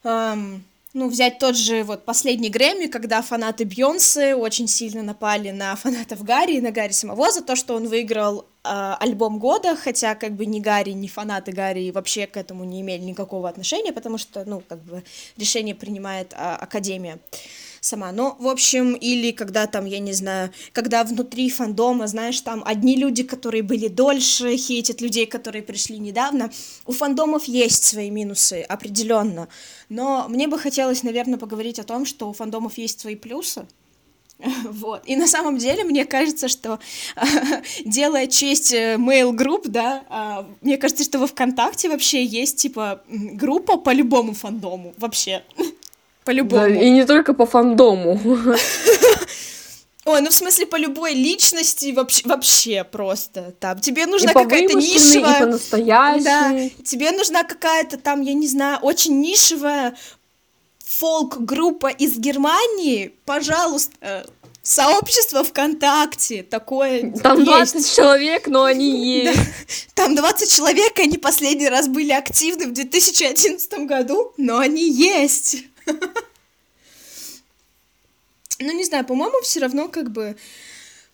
[0.04, 0.64] эм,
[0.98, 6.24] ну, взять тот же вот последний Грэмми, когда фанаты Бьонсы очень сильно напали на фанатов
[6.24, 10.34] Гарри и на Гарри самого за то, что он выиграл э, альбом года, хотя как
[10.34, 14.44] бы ни Гарри, ни фанаты Гарри вообще к этому не имели никакого отношения, потому что,
[14.46, 15.04] ну, как бы
[15.38, 17.20] решение принимает э, Академия
[17.88, 18.12] сама.
[18.12, 22.96] Ну, в общем, или когда там, я не знаю, когда внутри фандома, знаешь, там одни
[22.96, 26.52] люди, которые были дольше, хейтят людей, которые пришли недавно.
[26.86, 29.48] У фандомов есть свои минусы, определенно.
[29.90, 33.66] Но мне бы хотелось, наверное, поговорить о том, что у фандомов есть свои плюсы.
[34.66, 35.04] Вот.
[35.06, 36.80] И на самом деле, мне кажется, что
[37.86, 43.02] делая честь э, Mail Group, да, а, мне кажется, что во ВКонтакте вообще есть, типа,
[43.10, 45.44] группа по любому фандому, вообще.
[46.28, 46.62] По-любому.
[46.62, 48.20] Да, и не только по фандому.
[50.04, 53.80] Ой, ну в смысле по любой личности вообще, вообще просто там.
[53.80, 55.48] Тебе нужна какая-то нишевая...
[55.48, 56.24] И по.
[56.24, 59.96] Да, тебе нужна какая-то там, я не знаю, очень нишевая
[60.86, 63.14] фолк-группа из Германии.
[63.24, 64.26] Пожалуйста,
[64.62, 67.74] сообщество ВКонтакте такое Там есть.
[67.74, 69.38] 20 человек, но они есть.
[69.38, 70.04] Да.
[70.04, 75.64] Там 20 человек, они последний раз были активны в 2011 году, но они есть.
[78.60, 80.36] Ну, не знаю, по-моему, все равно как бы,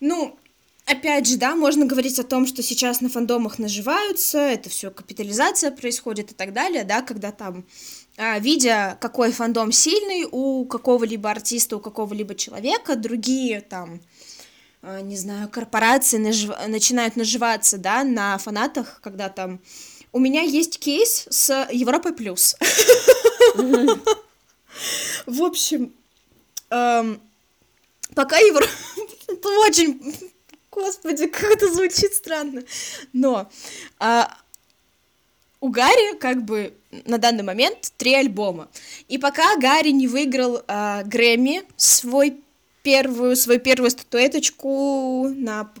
[0.00, 0.38] ну,
[0.86, 5.70] опять же, да, можно говорить о том, что сейчас на фандомах наживаются, это все капитализация
[5.70, 7.64] происходит и так далее, да, когда там,
[8.16, 14.00] а, видя, какой фандом сильный у какого-либо артиста, у какого-либо человека, другие там,
[14.82, 16.52] а, не знаю, корпорации нажив...
[16.68, 19.60] начинают наживаться, да, на фанатах, когда там...
[20.12, 22.54] У меня есть кейс с Европой Плюс.
[25.26, 25.92] В общем,
[26.70, 27.20] эм,
[28.14, 28.66] пока Евро...
[29.28, 30.14] это очень...
[30.70, 32.64] Господи, как это звучит странно.
[33.12, 33.48] Но
[34.00, 34.28] а,
[35.60, 36.74] у Гарри как бы
[37.06, 38.68] на данный момент три альбома.
[39.08, 42.40] И пока Гарри не выиграл а, Грэмми, свой
[42.82, 45.72] первую, свою первую статуэточку на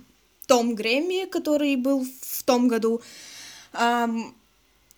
[0.46, 3.02] том Грэмми, который был в том году,
[3.72, 4.34] эм,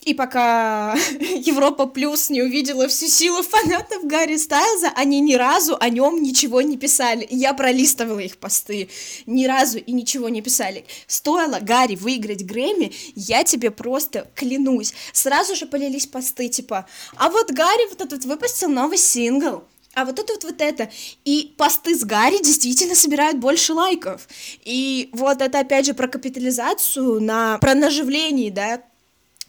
[0.07, 5.89] и пока Европа Плюс не увидела всю силу фанатов Гарри Стайлза, они ни разу о
[5.91, 7.27] нем ничего не писали.
[7.29, 8.89] Я пролистывала их посты.
[9.27, 10.85] Ни разу и ничего не писали.
[11.09, 14.95] Стоило Гарри выиграть Грэмми, я тебе просто клянусь.
[15.13, 16.87] Сразу же полились посты, типа,
[17.17, 20.91] а вот Гарри вот этот выпустил новый сингл а вот это вот, вот это.
[21.25, 24.29] И посты с Гарри действительно собирают больше лайков.
[24.63, 28.83] И вот это опять же про капитализацию, на, про наживление, да,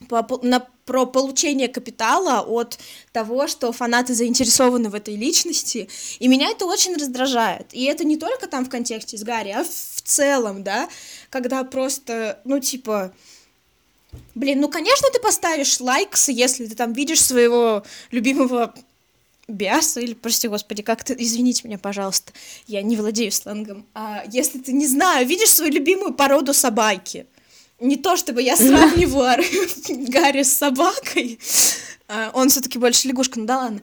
[0.10, 2.80] по, на, про получение капитала от
[3.12, 5.90] того, что фанаты заинтересованы в этой личности,
[6.20, 7.68] и меня это очень раздражает.
[7.74, 10.88] И это не только там в контексте с Гарри, а в целом, да,
[11.30, 13.14] когда просто, ну, типа,
[14.36, 18.74] блин, ну, конечно, ты поставишь лайкс, если ты там видишь своего любимого
[19.48, 22.34] биаса или, прости господи, как ты, извините меня, пожалуйста,
[22.68, 27.26] я не владею сленгом, а если ты, не знаю, видишь свою любимую породу собаки,
[27.80, 29.44] не то чтобы я сравниваю
[30.10, 31.40] Гарри с собакой,
[32.08, 33.82] а, он все-таки больше лягушка, ну да ладно,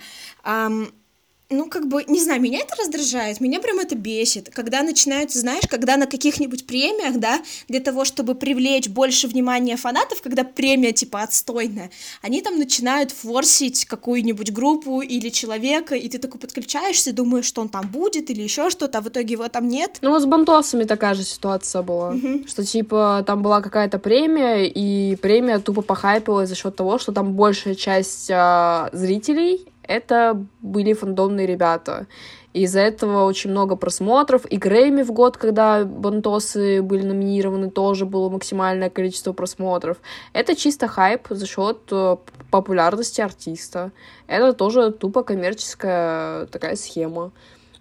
[1.50, 5.64] ну, как бы, не знаю, меня это раздражает, меня прям это бесит, когда начинаются, знаешь,
[5.68, 11.22] когда на каких-нибудь премиях, да, для того, чтобы привлечь больше внимания фанатов, когда премия, типа,
[11.22, 11.90] отстойная,
[12.22, 17.68] они там начинают форсить какую-нибудь группу или человека, и ты такой подключаешься, думаешь, что он
[17.68, 19.98] там будет или еще что-то, а в итоге его там нет.
[20.00, 22.48] Ну, вот с Бантосами такая же ситуация была, Мгм.
[22.48, 27.34] что, типа, там была какая-то премия, и премия тупо похайпилась за счет того, что там
[27.34, 32.06] большая часть а, зрителей это были фандомные ребята.
[32.52, 34.46] Из-за этого очень много просмотров.
[34.46, 39.96] И Грэмми в год, когда Бантосы были номинированы, тоже было максимальное количество просмотров.
[40.32, 42.16] Это чисто хайп за счет э,
[42.52, 43.90] популярности артиста.
[44.28, 47.32] Это тоже тупо коммерческая такая схема.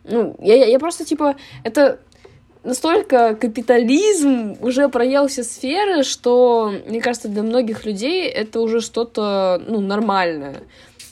[0.06, 2.00] Ну, я, я просто, типа, это
[2.64, 9.62] настолько капитализм уже проел все сферы, что, мне кажется, для многих людей это уже что-то,
[9.68, 10.64] ну, нормальное.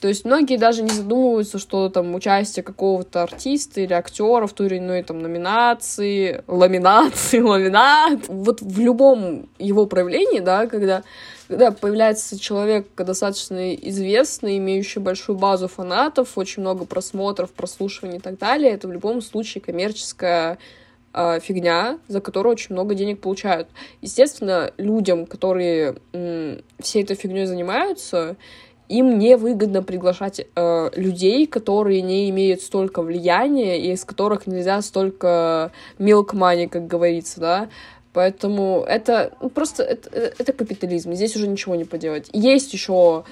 [0.02, 4.66] То есть многие даже не задумываются, что там участие какого-то артиста или актера в той
[4.66, 11.04] или иной там номинации, ламинации, ламинат, вот в любом его проявлении, да, когда
[11.48, 18.38] когда появляется человек достаточно известный, имеющий большую базу фанатов, очень много просмотров, прослушиваний и так
[18.38, 20.60] далее, это в любом случае коммерческая
[21.14, 23.68] э, фигня, за которую очень много денег получают.
[24.00, 28.38] Естественно, людям, которые м, всей этой фигней занимаются,
[28.92, 35.72] им невыгодно приглашать э, людей, которые не имеют столько влияния и из которых нельзя столько
[35.98, 37.70] milk money, как говорится, да.
[38.14, 41.14] Поэтому это ну, просто это, это капитализм.
[41.14, 42.30] Здесь уже ничего не поделать.
[42.34, 43.24] Есть еще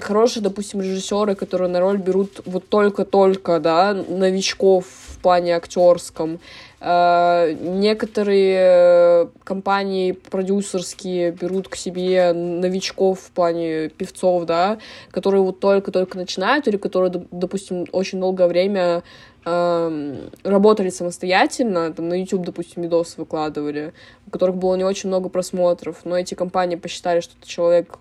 [0.00, 6.40] хорошие, допустим, режиссеры, которые на роль берут вот только-только, да, новичков в плане актерском.
[6.78, 14.78] Э, некоторые компании продюсерские берут к себе новичков в плане певцов, да,
[15.10, 19.02] которые вот только-только начинают или которые, допустим, очень долгое время
[19.46, 23.94] эм, работали самостоятельно, там на YouTube, допустим, видосы выкладывали,
[24.26, 27.98] у которых было не очень много просмотров, но эти компании посчитали, что этот человек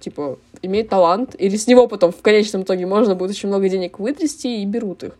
[0.00, 3.98] типа, имеет талант, или с него потом в конечном итоге можно будет очень много денег
[3.98, 5.12] вытрясти, и берут их.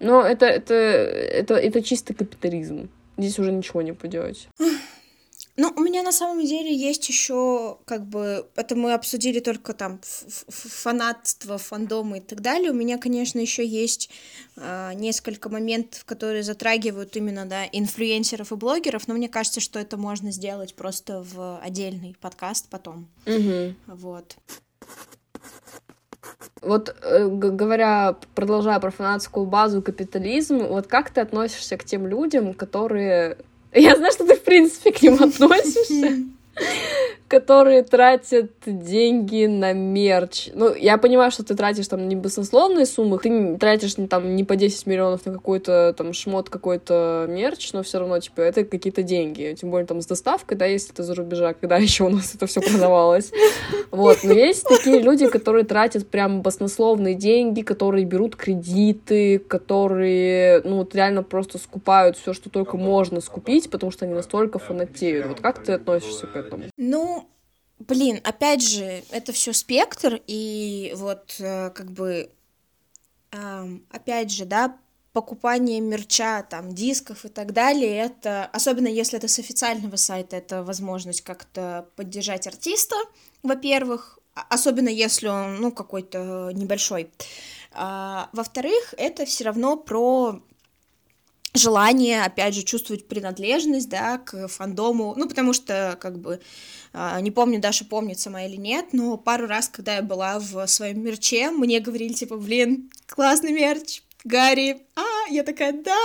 [0.00, 2.88] Но это, это, это, это чисто капитализм.
[3.16, 4.48] Здесь уже ничего не поделать.
[5.60, 10.00] Ну, у меня на самом деле есть еще, как бы, это мы обсудили только там
[10.04, 12.70] фанатство, фандомы и так далее.
[12.70, 14.08] У меня, конечно, еще есть
[14.54, 19.96] э, несколько моментов, которые затрагивают именно, да, инфлюенсеров и блогеров, но мне кажется, что это
[19.96, 23.08] можно сделать просто в отдельный подкаст потом.
[23.26, 23.74] Угу.
[23.88, 24.36] Вот.
[26.60, 32.54] Вот э, говоря, продолжая про фанатскую базу капитализм, вот как ты относишься к тем людям,
[32.54, 33.38] которые...
[33.72, 36.24] Я знаю, что ты, в принципе, к ним относишься
[37.28, 40.48] которые тратят деньги на мерч.
[40.54, 44.56] Ну, я понимаю, что ты тратишь там не баснословные суммы, ты тратишь там не по
[44.56, 49.54] 10 миллионов на какой-то там шмот, какой-то мерч, но все равно, типа, это какие-то деньги.
[49.60, 52.46] Тем более там с доставкой, да, если это за рубежа, когда еще у нас это
[52.46, 53.30] все продавалось.
[53.90, 60.78] Вот, но есть такие люди, которые тратят прям баснословные деньги, которые берут кредиты, которые, ну,
[60.78, 65.26] вот реально просто скупают все, что только можно скупить, потому что они настолько фанатеют.
[65.26, 66.64] Вот как ты относишься к этому?
[66.76, 67.17] Ну,
[67.78, 72.30] блин, опять же, это все спектр, и вот э, как бы,
[73.90, 74.78] опять же, да,
[75.12, 80.62] покупание мерча, там, дисков и так далее, это, особенно если это с официального сайта, это
[80.62, 82.96] возможность как-то поддержать артиста,
[83.42, 87.10] во-первых, а, особенно если он, ну, какой-то небольшой.
[87.72, 90.40] А, во-вторых, это все равно про
[91.54, 96.40] желание, опять же, чувствовать принадлежность, да, к фандому, ну, потому что, как бы,
[96.92, 100.66] а, не помню, Даша помнит сама или нет, но пару раз, когда я была в
[100.66, 105.96] своем мерче, мне говорили, типа, блин, классный мерч, Гарри, а, я такая, да,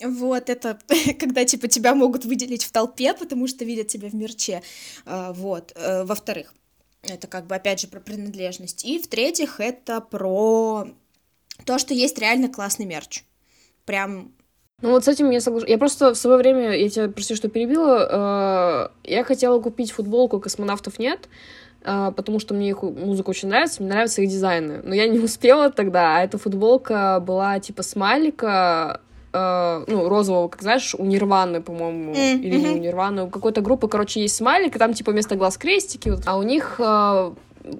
[0.00, 0.78] вот, это
[1.18, 4.62] когда, типа, тебя могут выделить в толпе, потому что видят тебя в мерче,
[5.04, 6.54] а, вот, э, во-вторых,
[7.02, 10.88] это как бы, опять же, про принадлежность, и в-третьих, это про
[11.64, 13.24] то, что есть реально классный мерч,
[13.84, 14.32] прям
[14.80, 15.68] ну вот с этим я соглашусь.
[15.68, 20.38] Я просто в свое время, я тебя прости, что перебила, э, я хотела купить футболку
[20.38, 21.28] «Космонавтов нет»,
[21.82, 24.80] э, потому что мне их музыка очень нравится, мне нравятся их дизайны.
[24.84, 29.00] Но я не успела тогда, а эта футболка была типа смайлика,
[29.32, 32.38] э, ну, розового, как знаешь, у Нирваны, по-моему, mm-hmm.
[32.38, 35.58] или не у Нирваны, у какой-то группы, короче, есть смайлик, и там типа вместо глаз
[35.58, 36.80] крестики, вот, а у них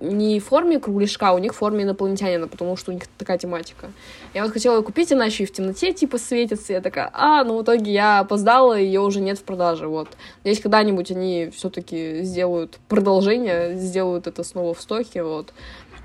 [0.01, 3.39] не в форме кругляшка, а у них в форме инопланетянина, потому что у них такая
[3.39, 3.91] тематика.
[4.35, 7.45] Я вот хотела ее купить, она еще и в темноте типа светится, я такая, а,
[7.45, 10.09] ну в итоге я опоздала, ее уже нет в продаже, вот.
[10.45, 15.53] Надеюсь, когда-нибудь они все-таки сделают продолжение, сделают это снова в стоке, вот.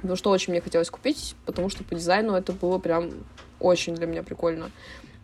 [0.02, 3.12] Потому что очень мне хотелось купить, потому что по дизайну это было прям
[3.60, 4.70] очень для меня прикольно.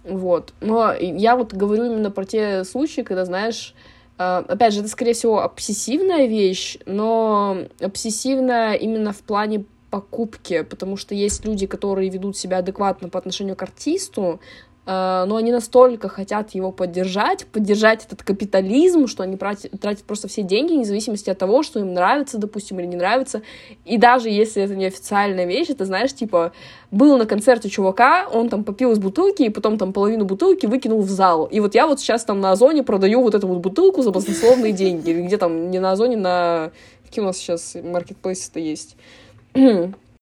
[0.03, 0.53] Вот.
[0.62, 3.74] Но я вот говорю именно про те случаи, когда, знаешь,
[4.20, 11.16] опять же, это, скорее всего, обсессивная вещь, но обсессивная именно в плане покупки, потому что
[11.16, 14.40] есть люди, которые ведут себя адекватно по отношению к артисту,
[14.86, 20.42] но они настолько хотят его поддержать, поддержать этот капитализм, что они тратят, тратят просто все
[20.42, 23.44] деньги, вне зависимости от того, что им нравится, допустим, или не нравится.
[23.86, 26.54] И даже если это не официальная вещь, это, знаешь, типа,
[26.92, 31.02] был на концерте чувака, он там попил из бутылки, и потом там половину бутылки выкинул
[31.02, 31.46] в зал.
[31.46, 34.74] И вот я вот сейчас там на Озоне продаю вот эту вот бутылку за баснословные
[34.74, 35.12] деньги.
[35.12, 36.72] Или где там, не на Озоне, на...
[37.06, 38.96] Какие у нас сейчас маркетплейсы-то есть?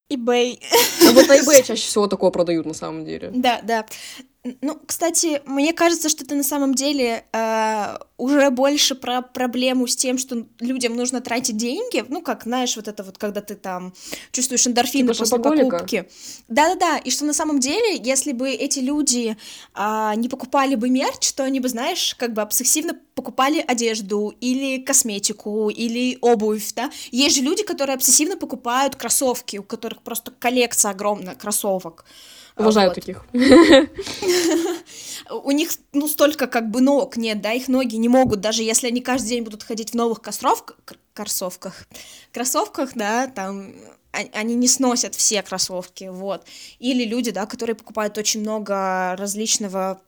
[0.09, 0.59] eBay.
[1.07, 3.29] А вот на eBay чаще всего такое продают на самом деле.
[3.33, 3.85] Да, да.
[4.61, 9.95] Ну, кстати, мне кажется, что это на самом деле э, уже больше про проблему с
[9.95, 12.03] тем, что людям нужно тратить деньги.
[12.07, 13.93] Ну, как, знаешь, вот это вот, когда ты там
[14.31, 16.09] чувствуешь эндорфины типа после покупки.
[16.47, 19.37] Да-да-да, и что на самом деле, если бы эти люди
[19.75, 24.81] э, не покупали бы мерч, то они бы, знаешь, как бы обсессивно покупали одежду или
[24.81, 26.91] косметику, или обувь, да.
[27.11, 32.05] Есть же люди, которые обсессивно покупают кроссовки, у которых просто коллекция огромная кроссовок.
[32.57, 32.95] Уважаю вот.
[32.95, 33.25] таких.
[35.29, 38.87] У них, ну, столько как бы ног нет, да, их ноги не могут, даже если
[38.87, 40.77] они каждый день будут ходить в новых кроссовках,
[41.13, 41.87] кроссовках,
[42.31, 43.73] кроссовках, да, там,
[44.11, 46.45] они не сносят все кроссовки, вот.
[46.79, 50.01] Или люди, да, которые покупают очень много различного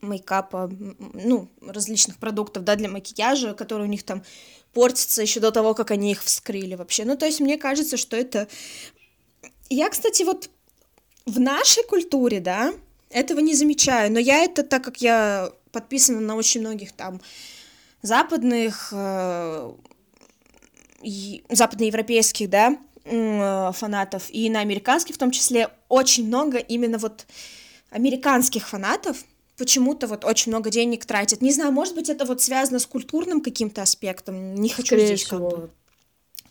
[0.00, 0.70] мейкапа,
[1.14, 4.22] ну, различных продуктов, да, для макияжа, которые у них там
[4.72, 7.04] портятся еще до того, как они их вскрыли вообще.
[7.04, 8.48] Ну, то есть мне кажется, что это...
[9.70, 10.50] Я, кстати, вот
[11.28, 12.72] в нашей культуре, да,
[13.10, 17.20] этого не замечаю, но я это, так как я подписана на очень многих там
[18.02, 19.72] западных, э,
[21.50, 27.26] западноевропейских, да, э, фанатов, и на американских в том числе, очень много именно вот
[27.90, 29.24] американских фанатов,
[29.56, 31.42] почему-то вот очень много денег тратят.
[31.42, 34.54] Не знаю, может быть, это вот связано с культурным каким-то аспектом.
[34.54, 35.50] Не хочу Скорее здесь всего.
[35.50, 35.70] как бы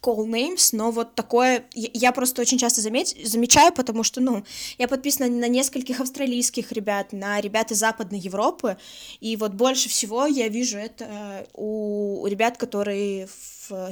[0.01, 4.43] call names, но вот такое я просто очень часто заметь, замечаю, потому что, ну,
[4.77, 8.77] я подписана на нескольких австралийских ребят, на ребят из Западной Европы,
[9.19, 13.27] и вот больше всего я вижу это у ребят, которые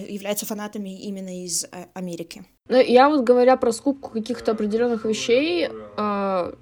[0.08, 2.46] являются фанатами именно из э, Америки.
[2.70, 6.54] Ну, я вот говоря про скупку каких-то определенных вещей, э,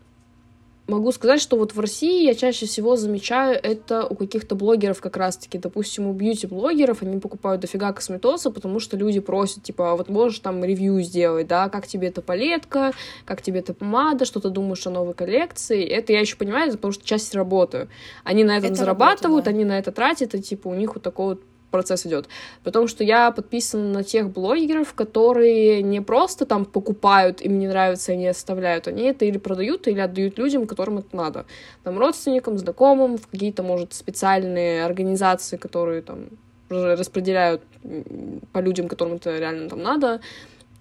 [0.88, 5.16] могу сказать, что вот в России я чаще всего замечаю это у каких-то блогеров как
[5.18, 10.10] раз-таки, допустим, у бьюти-блогеров, они покупают дофига косметоса, потому что люди просят, типа, а вот
[10.10, 12.92] можешь там ревью сделать, да, как тебе эта палетка,
[13.26, 16.92] как тебе эта помада, что ты думаешь о новой коллекции, это я еще понимаю, потому
[16.92, 17.88] что часть работы.
[18.24, 19.52] Они на этом это зарабатывают, работа, да.
[19.52, 21.42] они на это тратят, и типа у них вот такой вот
[21.74, 22.30] процесс идет.
[22.64, 28.12] Потому что я подписана на тех блогеров, которые не просто там покупают, им не нравится,
[28.12, 28.88] они оставляют.
[28.88, 31.46] Они это или продают, или отдают людям, которым это надо.
[31.84, 36.28] Там родственникам, знакомым, в какие-то, может, специальные организации, которые там
[36.70, 37.64] распределяют
[38.52, 40.22] по людям, которым это реально там надо.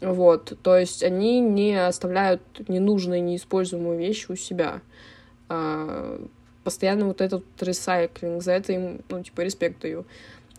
[0.03, 4.83] Вот, то есть они не оставляют ненужные, неиспользуемые вещи у себя.
[5.49, 6.21] А,
[6.65, 10.05] постоянно вот этот ресайклинг, за это им, ну, типа, респект даю.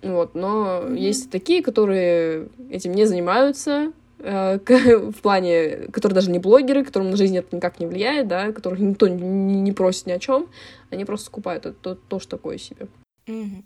[0.04, 1.00] Вот, но mm-hmm.
[1.00, 7.18] есть такие, которые этим не занимаются, э, в плане, которые даже не блогеры, которым на
[7.18, 10.48] жизнь это никак не влияет, да, которых никто не, не просит ни о чем,
[10.90, 12.88] они просто скупают это то, тоже такое себе.
[13.28, 13.64] Mm-hmm.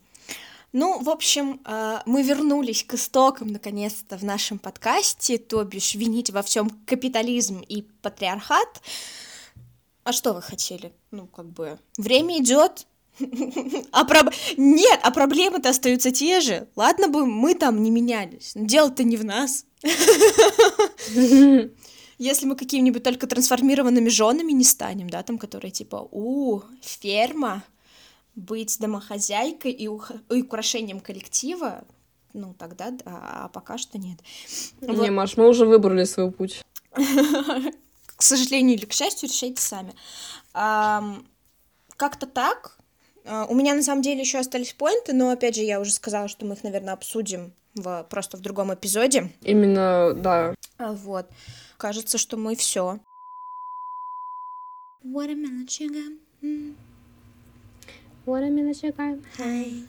[0.74, 6.30] Ну, в общем, э, мы вернулись к истокам наконец-то в нашем подкасте, то бишь винить
[6.30, 8.82] во всем капитализм и патриархат.
[10.04, 10.94] А что вы хотели?
[11.10, 12.86] Ну, как бы время идет,
[13.92, 14.34] а проб...
[14.58, 16.68] Нет, а проблемы-то остаются те же.
[16.76, 18.54] Ладно бы мы там не менялись.
[18.56, 19.66] Дело-то не в нас.
[22.20, 27.64] Если мы какими-нибудь только трансформированными женами не станем, да, там, которые типа, у, ферма,
[28.36, 30.12] быть домохозяйкой и, ух...
[30.30, 31.86] и украшением коллектива,
[32.34, 34.20] ну, тогда да, а пока что нет.
[34.82, 35.10] Не, вот.
[35.10, 36.64] Маш, мы уже выбрали свой путь.
[36.92, 39.94] К сожалению или к счастью, решайте сами.
[40.54, 42.77] Как-то так.
[43.28, 46.28] А, у меня на самом деле еще остались поинты, но опять же я уже сказала,
[46.28, 49.32] что мы их, наверное, обсудим в, просто в другом эпизоде.
[49.42, 50.56] Именно, да.
[50.78, 51.28] А, вот.
[51.78, 53.00] Кажется, что мы все.
[55.04, 56.18] Watermelon sugar.
[56.42, 56.76] Mm.
[58.26, 59.20] Watermelon sugar.
[59.38, 59.86] Hi.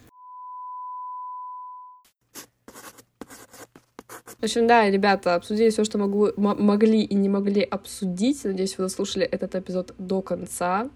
[4.41, 8.45] В общем, да, ребята, обсудили все, что могу, могли и не могли обсудить.
[8.45, 10.91] Надеюсь, вы дослушали этот эпизод до конца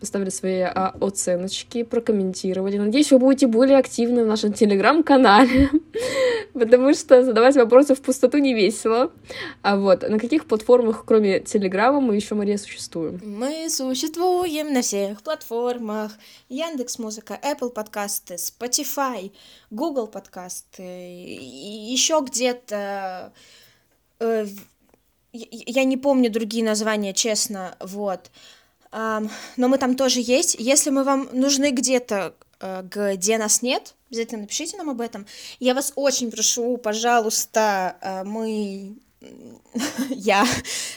[0.00, 2.78] поставили свои а, оценочки, прокомментировали.
[2.78, 5.70] Надеюсь, вы будете более активны в нашем телеграм-канале,
[6.52, 9.10] потому что задавать вопросы в пустоту не весело.
[9.62, 13.20] А вот, на каких платформах, кроме телеграма, мы еще, Мария, существуем?
[13.24, 16.12] Мы существуем на всех платформах.
[16.48, 19.32] Яндекс Музыка, Apple подкасты, Spotify,
[19.70, 23.32] Google подкасты, еще где-то...
[24.20, 24.46] Э,
[25.32, 28.30] я не помню другие названия, честно, вот
[28.92, 30.56] но мы там тоже есть.
[30.58, 35.26] Если мы вам нужны где-то, э, где нас нет, обязательно напишите нам об этом.
[35.60, 38.96] Я вас очень прошу, пожалуйста, э, мы
[40.10, 40.46] я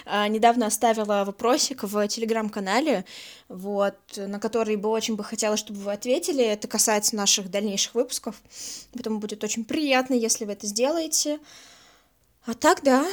[0.05, 3.05] э, недавно оставила вопросик в телеграм-канале,
[3.49, 6.43] вот, на который бы очень бы хотела, чтобы вы ответили.
[6.43, 8.35] Это касается наших дальнейших выпусков.
[8.93, 11.39] Поэтому будет очень приятно, если вы это сделаете.
[12.45, 13.05] А так, да,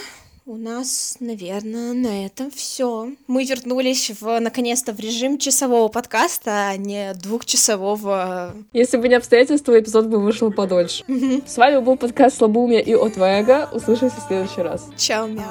[0.48, 3.10] у нас, наверное, на этом все.
[3.26, 8.54] Мы вернулись в наконец-то в режим часового подкаста, а не двухчасового.
[8.72, 11.04] Если бы не обстоятельства, эпизод бы вышел подольше.
[11.46, 13.68] С вами был подкаст Слабумия и Отвега.
[13.72, 14.86] Услышимся в следующий раз.
[14.96, 15.44] Чао, мяу.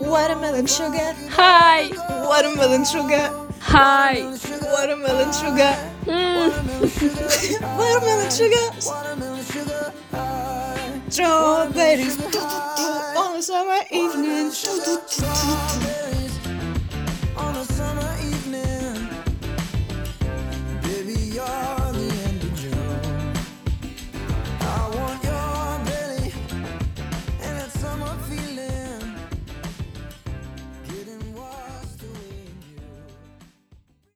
[0.00, 1.14] Watermelon sugar.
[1.36, 1.88] Hi.
[2.26, 3.30] Watermelon sugar.
[3.68, 4.24] Hi.
[4.72, 5.76] Watermelon sugar.
[6.06, 6.50] Mm.
[7.78, 8.68] Watermelon sugar.
[11.10, 12.18] Strawberries
[13.16, 14.50] on a summer evening.